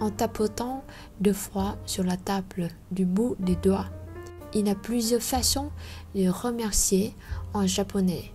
en 0.00 0.10
tapotant 0.10 0.82
deux 1.20 1.34
fois 1.34 1.76
sur 1.86 2.04
la 2.04 2.16
table 2.16 2.70
du 2.90 3.04
bout 3.04 3.36
des 3.38 3.56
doigts. 3.62 3.99
Il 4.54 4.66
y 4.66 4.70
a 4.70 4.74
plusieurs 4.74 5.22
façons 5.22 5.70
de 6.14 6.28
remercier 6.28 7.14
en 7.54 7.66
japonais. 7.66 8.32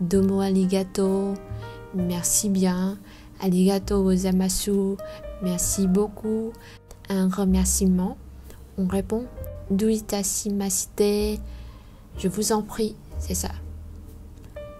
Domo 0.00 0.40
arigato, 0.40 1.34
merci 1.94 2.50
bien, 2.50 2.98
arigato 3.40 4.02
gozaimasu, 4.02 4.96
merci 5.42 5.86
beaucoup. 5.86 6.52
Un 7.08 7.28
remerciement, 7.28 8.18
on 8.76 8.86
répond 8.86 9.26
duitashimashite, 9.70 11.40
je 12.18 12.28
vous 12.28 12.52
en 12.52 12.62
prie, 12.62 12.94
c'est 13.18 13.34
ça. 13.34 13.50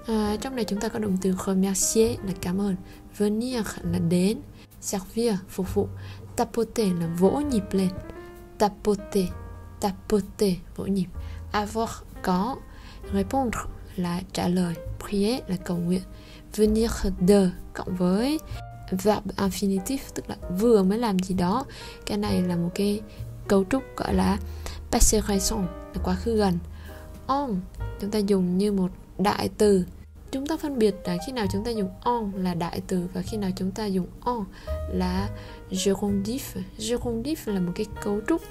À, 0.09 0.37
trong 0.41 0.57
này 0.57 0.65
chúng 0.65 0.81
ta 0.81 0.89
có 0.89 0.99
động 0.99 1.17
từ 1.21 1.35
remercier 1.47 2.19
là 2.27 2.33
cảm 2.41 2.61
ơn, 2.61 2.77
venir 3.19 3.67
là 3.83 3.99
đến, 3.99 4.39
servir 4.81 5.35
phục 5.49 5.75
vụ, 5.75 5.89
tapoter 6.37 6.89
là 7.01 7.07
vỗ 7.19 7.41
nhịp 7.51 7.65
lên, 7.73 7.91
tapoter, 8.59 9.25
tapoter 9.81 10.55
vỗ 10.77 10.87
nhịp, 10.87 11.07
avoir 11.53 11.91
có, 12.23 12.57
répondre 13.15 13.59
là 13.97 14.21
trả 14.33 14.49
lời, 14.49 14.75
prier 15.01 15.41
là 15.47 15.57
cầu 15.57 15.77
nguyện, 15.77 16.03
venir 16.57 16.91
de 17.29 17.51
cộng 17.73 17.97
với. 17.97 18.39
Verb 18.91 19.27
infinitif 19.37 19.99
tức 20.15 20.25
là 20.29 20.37
vừa 20.59 20.83
mới 20.83 20.99
làm 20.99 21.19
gì 21.19 21.35
đó. 21.35 21.65
Cái 22.07 22.19
này 22.19 22.43
là 22.43 22.57
một 22.57 22.71
cái 22.75 23.01
cấu 23.49 23.65
trúc 23.65 23.83
gọi 23.97 24.15
là 24.15 24.39
passé 24.91 25.21
récent 25.29 25.67
là 25.95 26.03
quá 26.05 26.15
khứ 26.15 26.37
gần. 26.37 26.59
On 27.27 27.61
chúng 28.01 28.11
ta 28.11 28.19
dùng 28.19 28.59
như 28.59 28.73
một 28.73 28.91
đại 29.19 29.51
từ. 29.59 29.85
Chúng 30.33 30.47
ta 30.47 30.57
phân 30.57 30.79
biệt 30.79 30.95
là 31.05 31.17
khi 31.27 31.33
nào 31.33 31.47
chúng 31.53 31.65
ta 31.65 31.71
dùng 31.71 31.91
on 32.01 32.33
là 32.37 32.55
đại 32.55 32.83
từ 32.87 33.09
và 33.15 33.23
khi 33.23 33.37
nào 33.37 33.51
chúng 33.57 33.71
ta 33.71 33.87
dùng 33.87 34.07
on 34.21 34.45
là 34.93 35.29
gerundif 35.71 36.39
gerundif 36.79 37.37
là 37.55 37.61
một 37.61 37.73
cái 37.75 37.87
cấu 38.03 38.21
trúc 38.29 38.43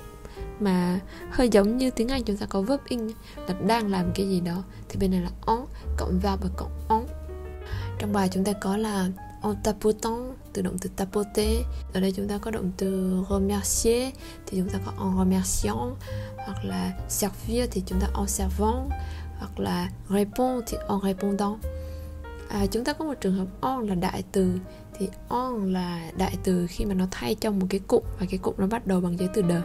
mà 0.60 1.00
hơi 1.32 1.50
giống 1.50 1.78
như 1.78 1.92
tiếng 1.92 2.08
Anh 2.08 2.24
chúng 2.24 2.38
ta 2.38 2.46
có 2.46 2.62
verb 2.62 2.82
in 2.88 3.08
là 3.48 3.56
đang 3.68 3.92
làm 3.92 4.12
cái 4.16 4.30
gì 4.30 4.40
đó. 4.40 4.64
Thì 4.90 5.00
bên 5.00 5.12
này 5.12 5.22
là 5.22 5.30
on 5.46 5.66
cộng 5.98 6.20
verb 6.20 6.44
và 6.44 6.50
cộng 6.58 6.72
on 6.88 7.06
trong 8.00 8.14
bài 8.14 8.30
chúng 8.32 8.44
ta 8.44 8.54
có 8.54 8.78
là 8.78 9.08
en 9.44 9.56
tapotant 9.64 10.34
từ 10.54 10.62
động 10.62 10.78
từ 10.82 10.90
tapoter. 10.96 11.58
Ở 11.94 12.00
đây 12.00 12.12
chúng 12.12 12.28
ta 12.28 12.38
có 12.38 12.52
động 12.52 12.72
từ 12.78 13.18
remercier 13.30 14.14
thì 14.46 14.58
chúng 14.58 14.70
ta 14.70 14.80
có 14.86 14.92
en 15.00 15.18
remerciant. 15.20 15.96
Hoặc 16.38 16.66
là 16.66 16.92
servir 17.10 17.70
thì 17.72 17.84
chúng 17.86 18.00
ta 18.00 18.08
en 18.16 18.28
servant. 18.28 18.90
Hoặc 19.40 19.60
là 19.60 19.90
répond 20.10 20.64
thì 20.68 20.78
en 20.88 21.00
répondant. 21.04 21.58
À, 22.50 22.66
chúng 22.72 22.84
ta 22.84 22.94
có 22.94 23.06
một 23.06 23.14
trường 23.22 23.36
hợp 23.38 23.48
on 23.62 23.88
là 23.88 23.96
đại 23.96 24.24
từ. 24.32 24.54
Thì 24.98 25.10
on 25.28 25.74
là 25.74 26.12
đại 26.18 26.38
từ 26.44 26.68
khi 26.70 26.86
mà 26.86 26.94
nó 26.94 27.06
thay 27.12 27.36
trong 27.36 27.60
một 27.60 27.68
cái 27.70 27.80
cụm 27.80 28.04
và 28.20 28.26
cái 28.30 28.38
cụm 28.38 28.56
nó 28.58 28.68
bắt 28.68 28.88
đầu 28.88 29.02
bằng 29.02 29.20
giấy 29.20 29.30
từ 29.34 29.42
đờ 29.42 29.62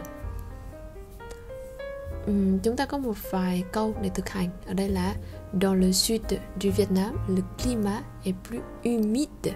um, 2.27 2.59
chúng 2.59 2.77
ta 2.77 2.85
có 2.85 2.97
một 2.97 3.13
vài 3.31 3.63
câu 3.71 3.95
để 4.01 4.09
thực 4.09 4.29
hành. 4.29 4.49
Ở 4.65 4.73
đây 4.73 4.89
là 4.89 5.15
dans 5.61 5.81
le 5.81 5.91
sud 5.91 6.21
du 6.61 6.71
Vietnam 6.77 7.17
le 7.27 7.41
climat 7.63 8.03
est 8.23 8.35
plus 8.49 8.61
humide. 8.83 9.53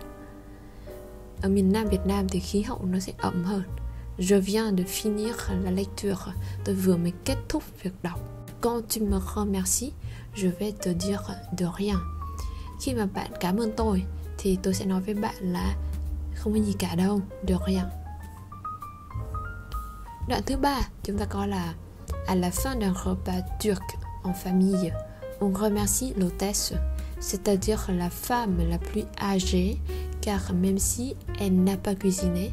Ở 1.41 1.49
miền 1.49 1.71
Nam 1.71 1.88
Việt 1.88 2.06
Nam 2.06 2.28
thì 2.30 2.39
khí 2.39 2.62
hậu 2.62 2.86
nó 2.86 2.99
sẽ 2.99 3.13
ẩm 3.17 3.43
hơn. 3.43 3.63
Je 4.17 4.39
viens 4.39 4.78
de 4.78 4.84
finir 4.84 5.34
la 5.63 5.71
lecture. 5.71 6.15
Tôi 6.65 6.75
vừa 6.75 6.97
mới 6.97 7.13
kết 7.25 7.38
thúc 7.49 7.63
việc 7.84 7.93
đọc. 8.04 8.19
Quand 8.62 8.82
tu 8.95 9.06
me 9.06 9.17
remercies 9.36 9.93
je 10.36 10.49
vais 10.60 10.73
te 10.84 10.93
dire 10.93 11.19
de 11.58 11.65
rien. 11.78 11.95
Khi 12.82 12.93
mà 12.93 13.06
bạn 13.13 13.32
cảm 13.39 13.58
ơn 13.58 13.71
tôi 13.78 14.04
thì 14.38 14.58
tôi 14.63 14.73
sẽ 14.73 14.86
nói 14.86 15.01
với 15.01 15.13
bạn 15.13 15.36
là 15.39 15.75
không 16.36 16.54
có 16.54 16.60
gì 16.60 16.73
cả 16.80 16.95
đâu 16.95 17.21
được 17.43 17.62
rien. 17.67 17.84
Đoạn 20.30 20.41
thứ 20.45 20.58
ba 20.58 20.82
chúng 21.04 21.17
ta 21.17 21.25
coi 21.25 21.47
là 21.47 21.73
à 22.27 22.35
la 22.35 22.51
fin 22.51 22.75
d'un 22.75 22.93
repas 22.93 23.41
turc 23.59 23.97
en 24.23 24.33
famille 24.33 24.93
on 25.41 25.51
remercie 25.51 26.13
l'hôtesse 26.17 26.73
c'est-à-dire 27.19 27.88
la 27.89 28.09
femme 28.09 28.57
la 28.69 28.77
plus 28.77 29.03
âgée 29.21 29.79
car 30.21 30.53
même 30.53 30.79
si 30.79 31.15
elle 31.39 31.63
n'a 31.63 31.77
pas 31.77 31.95
cuisiné 31.95 32.51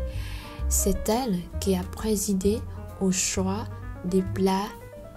c'est 0.69 1.09
elle 1.09 1.39
qui 1.61 1.77
a 1.77 1.83
présidé 1.83 2.61
au 3.01 3.13
choix 3.13 3.65
des 4.05 4.23
plats 4.23 4.69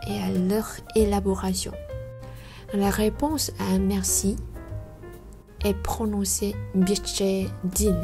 et 0.08 0.20
à 0.20 0.30
leur 0.30 0.68
élaboration. 0.96 1.72
La 2.74 2.90
réponse 2.90 3.52
à 3.60 3.74
un 3.74 3.80
merci 3.80 4.36
est 5.64 5.74
prononcée 5.74 6.56
Din, 6.76 8.02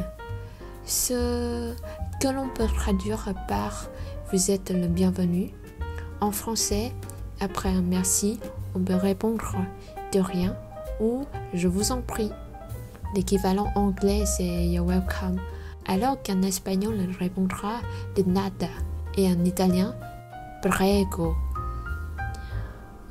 ce 0.86 1.74
que 2.22 2.28
l'on 2.28 2.48
peut 2.50 2.68
traduire 2.68 3.34
par 3.48 3.90
Vous 4.32 4.50
êtes 4.50 4.72
le 4.72 4.88
bienvenu. 4.88 5.52
En 6.22 6.32
français, 6.32 6.92
après 7.40 7.70
un 7.70 7.82
merci, 7.82 8.40
on 8.76 8.80
peut 8.80 8.96
répondre 8.96 9.56
de 10.14 10.20
rien 10.20 10.56
ou 11.00 11.26
je 11.54 11.68
vous 11.68 11.92
en 11.92 12.02
prie. 12.02 12.32
L'équivalent 13.16 13.68
anglais 13.76 14.24
c'est 14.26 14.68
You're 14.68 14.86
welcome, 14.86 15.40
alors 15.88 16.22
qu'en 16.24 16.42
espagnol 16.44 16.96
on 17.00 17.20
répondra 17.20 17.82
de 18.16 18.24
nada 18.24 18.70
et 19.18 19.28
en 19.28 19.44
italien 19.44 19.96
prego. 20.62 21.34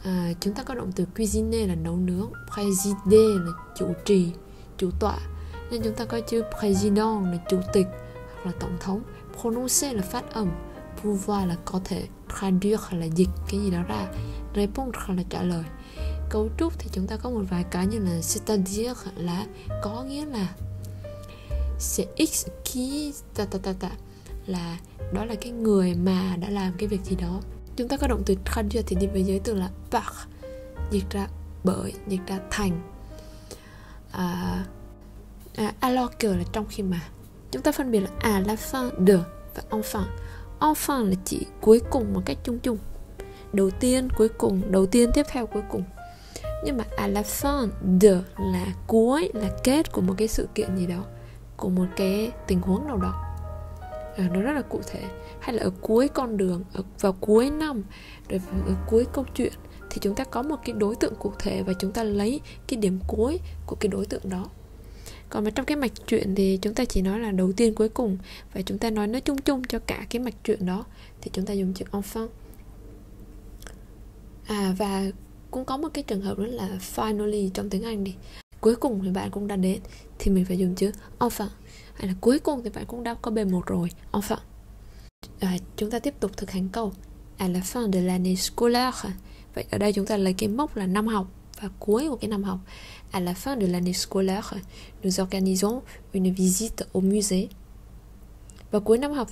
à, 0.05 0.33
chúng 0.41 0.55
ta 0.55 0.63
có 0.63 0.75
động 0.75 0.93
từ 0.93 1.07
cuisiner 1.17 1.67
là 1.67 1.75
nấu 1.75 1.97
nướng 1.97 2.33
présider 2.55 3.39
là 3.45 3.53
chủ 3.77 3.87
trì 4.05 4.33
chủ 4.79 4.91
tọa 4.99 5.19
nên 5.71 5.83
chúng 5.83 5.95
ta 5.95 6.05
có 6.05 6.21
chữ 6.21 6.43
président 6.59 7.21
là 7.21 7.39
chủ 7.49 7.61
tịch 7.73 7.87
hoặc 8.35 8.47
là 8.47 8.53
tổng 8.61 8.77
thống 8.81 9.03
prononcer 9.41 9.97
là 9.97 10.03
phát 10.03 10.35
âm 10.35 10.49
pouvoir 11.03 11.49
là 11.49 11.57
có 11.65 11.81
thể 11.85 12.07
traduire 12.41 12.99
là 12.99 13.07
dịch 13.07 13.29
cái 13.49 13.61
gì 13.61 13.71
đó 13.71 13.83
ra 13.83 14.07
répondre 14.57 15.01
là 15.09 15.23
trả 15.29 15.43
lời. 15.43 15.65
Cấu 16.31 16.49
trúc 16.59 16.79
thì 16.79 16.89
chúng 16.93 17.07
ta 17.07 17.17
có 17.17 17.31
một 17.31 17.43
vài 17.51 17.65
cái 17.71 17.87
như 17.87 17.99
là 17.99 18.21
c'est-à-dire 18.21 18.95
là 19.17 19.47
có 19.83 20.03
nghĩa 20.03 20.27
là 20.27 20.47
c'est 21.79 22.27
x 22.27 22.47
qui 22.73 23.13
ta 23.35 23.45
ta 23.45 23.59
ta 23.63 23.73
ta 23.73 23.91
là 24.47 24.79
đó 25.13 25.25
là 25.25 25.35
cái 25.35 25.53
người 25.53 25.95
mà 25.95 26.37
đã 26.37 26.51
làm 26.51 26.73
cái 26.79 26.89
việc 26.89 27.01
gì 27.05 27.17
đó. 27.17 27.41
Chúng 27.77 27.89
ta 27.89 27.97
có 27.97 28.07
động 28.07 28.23
từ 28.27 28.35
traduire 28.45 28.83
thì 28.83 28.97
đi 28.97 29.07
với 29.07 29.23
giới 29.23 29.39
từ 29.39 29.55
là 29.55 29.71
par 29.91 30.05
dịch 30.91 31.11
ra 31.11 31.29
bởi 31.65 31.93
dịch 32.09 32.21
ra 32.27 32.39
thành. 32.51 32.81
À, 34.13 34.65
à, 35.57 35.75
alors 35.81 36.11
que 36.21 36.29
là 36.29 36.45
trong 36.53 36.67
khi 36.69 36.83
mà 36.83 37.01
chúng 37.51 37.63
ta 37.63 37.73
phân 37.73 37.91
biệt 37.91 38.01
là 38.01 38.11
à 38.19 38.43
la 38.47 38.55
fin 38.55 38.91
de 39.07 39.19
và 39.55 39.63
enfin 39.71 40.05
often 40.61 41.09
là 41.11 41.15
chỉ 41.25 41.47
cuối 41.61 41.81
cùng 41.91 42.13
một 42.13 42.21
cách 42.25 42.39
chung 42.45 42.59
chung. 42.59 42.79
Đầu 43.53 43.71
tiên 43.71 44.09
cuối 44.17 44.29
cùng 44.29 44.63
đầu 44.71 44.87
tiên 44.87 45.11
tiếp 45.15 45.27
theo 45.29 45.47
cuối 45.47 45.63
cùng. 45.71 45.83
Nhưng 46.65 46.77
mà 46.77 46.85
à 46.97 47.07
la 47.07 47.23
fin 47.23 47.69
de 48.01 48.23
là 48.53 48.67
cuối 48.87 49.31
là 49.35 49.51
kết 49.65 49.93
của 49.93 50.01
một 50.01 50.15
cái 50.17 50.29
sự 50.29 50.49
kiện 50.55 50.77
gì 50.77 50.87
đó 50.87 51.05
của 51.57 51.69
một 51.69 51.87
cái 51.97 52.33
tình 52.47 52.61
huống 52.61 52.87
nào 52.87 52.97
đó. 52.97 53.15
À, 54.17 54.29
nó 54.33 54.41
rất 54.41 54.53
là 54.53 54.63
cụ 54.63 54.81
thể. 54.87 55.03
Hay 55.41 55.55
là 55.55 55.63
ở 55.63 55.71
cuối 55.81 56.09
con 56.09 56.37
đường 56.37 56.65
ở 56.73 56.83
vào 57.01 57.13
cuối 57.13 57.51
năm 57.51 57.83
rồi 58.29 58.41
ở 58.67 58.75
cuối 58.87 59.07
câu 59.13 59.25
chuyện 59.35 59.53
thì 59.91 59.99
chúng 60.01 60.15
ta 60.15 60.25
có 60.25 60.43
một 60.43 60.57
cái 60.65 60.75
đối 60.79 60.97
tượng 60.97 61.15
cụ 61.15 61.33
thể 61.39 61.63
và 61.63 61.73
chúng 61.73 61.93
ta 61.93 62.05
lấy 62.05 62.41
cái 62.67 62.77
điểm 62.77 62.99
cuối 63.09 63.41
của 63.67 63.77
cái 63.77 63.89
đối 63.89 64.07
tượng 64.07 64.29
đó 64.29 64.45
còn 65.31 65.45
mà 65.45 65.51
trong 65.51 65.67
cái 65.67 65.77
mạch 65.77 65.93
truyện 66.07 66.35
thì 66.35 66.59
chúng 66.63 66.75
ta 66.75 66.85
chỉ 66.85 67.03
nói 67.03 67.21
là 67.21 67.31
đầu 67.31 67.53
tiên 67.53 67.75
cuối 67.75 67.89
cùng 67.89 68.19
và 68.55 68.63
chúng 68.63 68.79
ta 68.79 68.91
nói 68.91 69.07
nó 69.07 69.21
chung 69.21 69.39
chung 69.39 69.63
cho 69.65 69.79
cả 69.79 70.07
cái 70.11 70.23
mạch 70.23 70.45
truyện 70.45 70.67
đó 70.67 70.85
thì 71.21 71.31
chúng 71.35 71.47
ta 71.47 71.53
dùng 71.55 71.75
chữ 71.75 71.85
enfant 71.93 72.29
à 74.47 74.75
và 74.79 75.05
cũng 75.51 75.65
có 75.65 75.77
một 75.77 75.89
cái 75.95 76.05
trường 76.05 76.21
hợp 76.21 76.39
đó 76.39 76.47
là 76.47 76.69
finally 76.95 77.51
trong 77.55 77.71
tiếng 77.71 77.83
Anh 77.83 78.05
đi 78.05 78.15
cuối 78.61 78.77
cùng 78.77 79.01
thì 79.05 79.11
bạn 79.11 79.31
cũng 79.31 79.47
đã 79.47 79.57
đến 79.57 79.81
thì 80.19 80.31
mình 80.31 80.45
phải 80.45 80.59
dùng 80.59 80.75
chữ 80.75 80.93
enfin. 81.19 81.49
Hay 81.95 82.09
là 82.09 82.15
cuối 82.21 82.39
cùng 82.39 82.63
thì 82.65 82.71
bạn 82.71 82.85
cũng 82.87 83.03
đã 83.03 83.15
có 83.15 83.31
B1 83.31 83.61
rồi 83.67 83.91
enfin. 84.13 84.37
À, 85.41 85.57
chúng 85.77 85.91
ta 85.91 85.99
tiếp 85.99 86.15
tục 86.21 86.37
thực 86.37 86.51
hành 86.51 86.69
câu. 86.69 86.93
À 87.39 87.49
la 87.49 87.61
fin 87.61 87.93
de 87.93 88.01
l'année 88.01 88.37
scolaire. 88.37 89.09
Vậy 89.55 89.65
ở 89.71 89.79
đây 89.79 89.93
chúng 89.93 90.07
ta 90.07 90.17
lấy 90.17 90.33
cái 90.33 90.49
mốc 90.49 90.77
là 90.77 90.87
năm 90.87 91.07
học. 91.07 91.27
À 93.13 93.21
la 93.21 93.35
fin 93.35 93.57
de 93.57 93.67
l'année 93.67 93.93
scolaire 93.93 94.55
nous 95.05 95.21
organisons 95.21 95.83
une 96.15 96.31
visite 96.31 96.87
au 96.93 97.01
musée 97.01 97.49
và 98.71 98.81
cuối 98.81 98.99
năm 98.99 99.13
học 99.13 99.29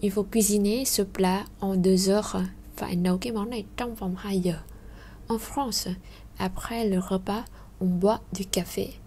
Il 0.00 0.10
faut 0.10 0.26
cuisiner 0.32 0.84
ce 0.84 1.02
plat 1.02 1.44
en 1.60 1.82
deux 1.82 2.08
heures 2.08 2.36
phải 2.76 2.96
nấu 2.96 3.18
cái 3.18 3.32
món 3.32 3.50
này 3.50 3.64
trong 3.76 3.94
vòng 3.94 4.16
2 4.24 4.40
giờ. 4.40 4.54
En 5.28 5.38
France, 5.38 5.90
après 6.38 6.84
le 6.84 7.00
repas, 7.10 7.44
on 7.80 8.00
boit 8.00 8.20
du 8.32 8.44
café. 8.52 9.03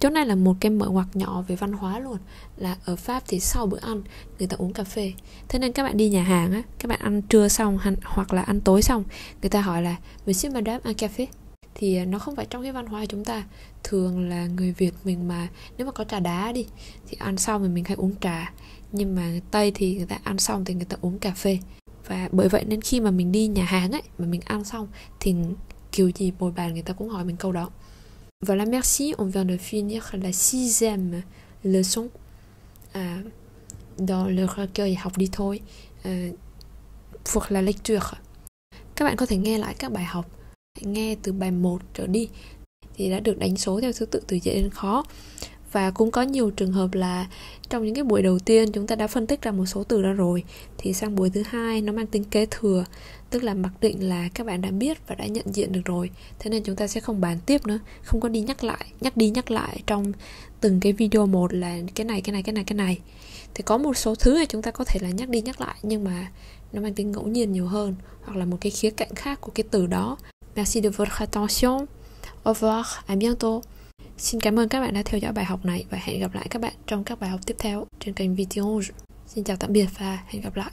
Chỗ 0.00 0.10
này 0.10 0.26
là 0.26 0.34
một 0.34 0.56
cái 0.60 0.70
mở 0.70 0.88
ngoặc 0.88 1.16
nhỏ 1.16 1.44
về 1.48 1.56
văn 1.56 1.72
hóa 1.72 1.98
luôn. 1.98 2.16
Là 2.56 2.76
ở 2.84 2.96
Pháp 2.96 3.22
thì 3.28 3.40
sau 3.40 3.66
bữa 3.66 3.78
ăn, 3.78 4.02
người 4.38 4.48
ta 4.48 4.56
uống 4.56 4.72
cà 4.72 4.84
phê. 4.84 5.12
Thế 5.48 5.58
nên 5.58 5.72
các 5.72 5.82
bạn 5.82 5.96
đi 5.96 6.08
nhà 6.08 6.22
hàng 6.22 6.52
á, 6.52 6.62
Các 6.78 6.88
bạn 6.88 7.00
ăn 7.00 7.22
trưa 7.22 7.48
xong 7.48 7.78
hoặc 8.04 8.32
là 8.32 8.42
ăn 8.42 8.60
tối 8.60 8.82
xong, 8.82 9.04
Người 9.42 9.50
ta 9.50 9.60
hỏi 9.60 9.82
là, 9.82 9.96
Monsieur, 10.26 10.54
Madame, 10.54 10.80
un 10.84 10.92
café? 10.92 11.26
Thì 11.74 11.96
à, 11.96 12.04
nó 12.04 12.18
không 12.18 12.36
phải 12.36 12.46
trong 12.50 12.62
cái 12.62 12.72
văn 12.72 12.86
hóa 12.86 13.00
của 13.00 13.06
chúng 13.06 13.24
ta. 13.24 13.44
Thường 13.84 14.28
là 14.28 14.46
người 14.46 14.72
Việt 14.72 14.94
mình 15.04 15.28
mà, 15.28 15.48
Nếu 15.78 15.86
mà 15.86 15.92
có 15.92 16.04
trà 16.04 16.20
đá 16.20 16.52
đi, 16.52 16.66
Thì 17.08 17.16
ăn 17.20 17.36
xong 17.38 17.62
thì 17.62 17.68
mình 17.68 17.84
hay 17.84 17.96
uống 17.96 18.14
trà. 18.20 18.52
Nhưng 18.92 19.14
mà 19.14 19.32
Tây 19.50 19.72
thì 19.74 19.96
người 19.96 20.06
ta 20.06 20.18
ăn 20.22 20.38
xong 20.38 20.64
thì 20.64 20.74
người 20.74 20.84
ta 20.84 20.96
uống 21.00 21.18
cà 21.18 21.30
phê. 21.30 21.58
Và 22.08 22.28
bởi 22.32 22.48
vậy 22.48 22.64
nên 22.64 22.80
khi 22.80 23.00
mà 23.00 23.10
mình 23.10 23.32
đi 23.32 23.46
nhà 23.46 23.64
hàng 23.64 23.92
ấy, 23.92 24.02
mà 24.18 24.26
mình 24.26 24.40
ăn 24.44 24.64
xong, 24.64 24.88
thì 25.20 25.34
kiểu 25.92 26.10
gì 26.14 26.32
bồi 26.38 26.52
bàn 26.52 26.72
người 26.72 26.82
ta 26.82 26.92
cũng 26.92 27.08
hỏi 27.08 27.24
mình 27.24 27.36
câu 27.36 27.52
đó. 27.52 27.70
Voilà, 28.42 28.66
merci. 28.66 29.14
On 29.18 29.24
vient 29.24 29.46
de 29.46 29.56
finir 29.56 30.10
la 30.12 30.32
sixième 30.32 31.22
leçon 31.64 32.10
euh, 32.94 33.22
dans 33.98 34.26
le 34.26 34.44
recueil 34.44 34.94
học 34.94 35.16
đi 35.16 35.28
thôi 35.28 35.62
euh, 36.04 36.32
pour 37.24 37.46
la 37.50 37.62
lecture. 37.62 38.14
Các 38.96 39.04
bạn 39.04 39.16
có 39.16 39.26
thể 39.26 39.36
nghe 39.36 39.58
lại 39.58 39.74
các 39.78 39.92
bài 39.92 40.04
học, 40.04 40.26
nghe 40.80 41.16
từ 41.22 41.32
bài 41.32 41.50
1 41.50 41.82
trở 41.94 42.06
đi 42.06 42.28
thì 42.94 43.10
đã 43.10 43.20
được 43.20 43.38
đánh 43.38 43.56
số 43.56 43.80
theo 43.80 43.92
thứ 43.92 44.06
tự 44.06 44.20
từ 44.26 44.38
dễ 44.42 44.54
đến 44.54 44.70
khó 44.70 45.04
và 45.72 45.90
cũng 45.90 46.10
có 46.10 46.22
nhiều 46.22 46.50
trường 46.50 46.72
hợp 46.72 46.94
là 46.94 47.26
trong 47.68 47.84
những 47.84 47.94
cái 47.94 48.04
buổi 48.04 48.22
đầu 48.22 48.38
tiên 48.38 48.72
chúng 48.72 48.86
ta 48.86 48.94
đã 48.94 49.06
phân 49.06 49.26
tích 49.26 49.42
ra 49.42 49.50
một 49.50 49.66
số 49.66 49.84
từ 49.84 50.02
đó 50.02 50.12
rồi, 50.12 50.44
thì 50.78 50.92
sang 50.92 51.16
buổi 51.16 51.30
thứ 51.30 51.42
hai 51.46 51.80
nó 51.80 51.92
mang 51.92 52.06
tính 52.06 52.24
kế 52.24 52.46
thừa, 52.50 52.84
tức 53.30 53.42
là 53.42 53.54
mặc 53.54 53.72
định 53.80 54.08
là 54.08 54.28
các 54.34 54.46
bạn 54.46 54.60
đã 54.60 54.70
biết 54.70 54.98
và 55.06 55.14
đã 55.14 55.26
nhận 55.26 55.54
diện 55.54 55.72
được 55.72 55.80
rồi. 55.84 56.10
Thế 56.38 56.50
nên 56.50 56.62
chúng 56.62 56.76
ta 56.76 56.86
sẽ 56.86 57.00
không 57.00 57.20
bàn 57.20 57.38
tiếp 57.46 57.66
nữa, 57.66 57.78
không 58.02 58.20
có 58.20 58.28
đi 58.28 58.40
nhắc 58.40 58.64
lại, 58.64 58.86
nhắc 59.00 59.16
đi 59.16 59.30
nhắc 59.30 59.50
lại 59.50 59.82
trong 59.86 60.12
từng 60.60 60.80
cái 60.80 60.92
video 60.92 61.26
một 61.26 61.54
là 61.54 61.78
cái 61.94 62.04
này 62.04 62.20
cái 62.20 62.32
này 62.32 62.42
cái 62.42 62.52
này 62.52 62.64
cái 62.64 62.76
này. 62.76 62.98
Thì 63.54 63.62
có 63.62 63.78
một 63.78 63.96
số 63.96 64.14
thứ 64.14 64.38
thì 64.38 64.46
chúng 64.46 64.62
ta 64.62 64.70
có 64.70 64.84
thể 64.84 65.00
là 65.02 65.10
nhắc 65.10 65.28
đi 65.28 65.40
nhắc 65.40 65.60
lại, 65.60 65.76
nhưng 65.82 66.04
mà 66.04 66.30
nó 66.72 66.80
mang 66.80 66.94
tính 66.94 67.12
ngẫu 67.12 67.26
nhiên 67.26 67.52
nhiều 67.52 67.66
hơn, 67.66 67.94
hoặc 68.24 68.36
là 68.36 68.44
một 68.44 68.56
cái 68.60 68.70
khía 68.70 68.90
cạnh 68.90 69.14
khác 69.14 69.40
của 69.40 69.52
cái 69.54 69.64
từ 69.70 69.86
đó. 69.86 70.16
Merci 70.54 70.80
de 70.80 70.88
votre 70.88 71.18
attention. 71.18 71.86
Au 72.42 72.54
revoir 72.54 72.86
à 73.06 73.16
bientôt. 73.16 73.75
Xin 74.18 74.40
cảm 74.40 74.58
ơn 74.58 74.68
các 74.68 74.80
bạn 74.80 74.94
đã 74.94 75.02
theo 75.04 75.18
dõi 75.18 75.32
bài 75.32 75.44
học 75.44 75.64
này 75.64 75.84
và 75.90 75.98
hẹn 76.02 76.20
gặp 76.20 76.34
lại 76.34 76.46
các 76.50 76.62
bạn 76.62 76.72
trong 76.86 77.04
các 77.04 77.20
bài 77.20 77.30
học 77.30 77.40
tiếp 77.46 77.54
theo 77.58 77.86
trên 78.00 78.14
kênh 78.14 78.34
Video. 78.34 78.80
Xin 79.26 79.44
chào 79.44 79.56
tạm 79.56 79.72
biệt 79.72 79.86
và 79.98 80.18
hẹn 80.26 80.42
gặp 80.42 80.56
lại. 80.56 80.70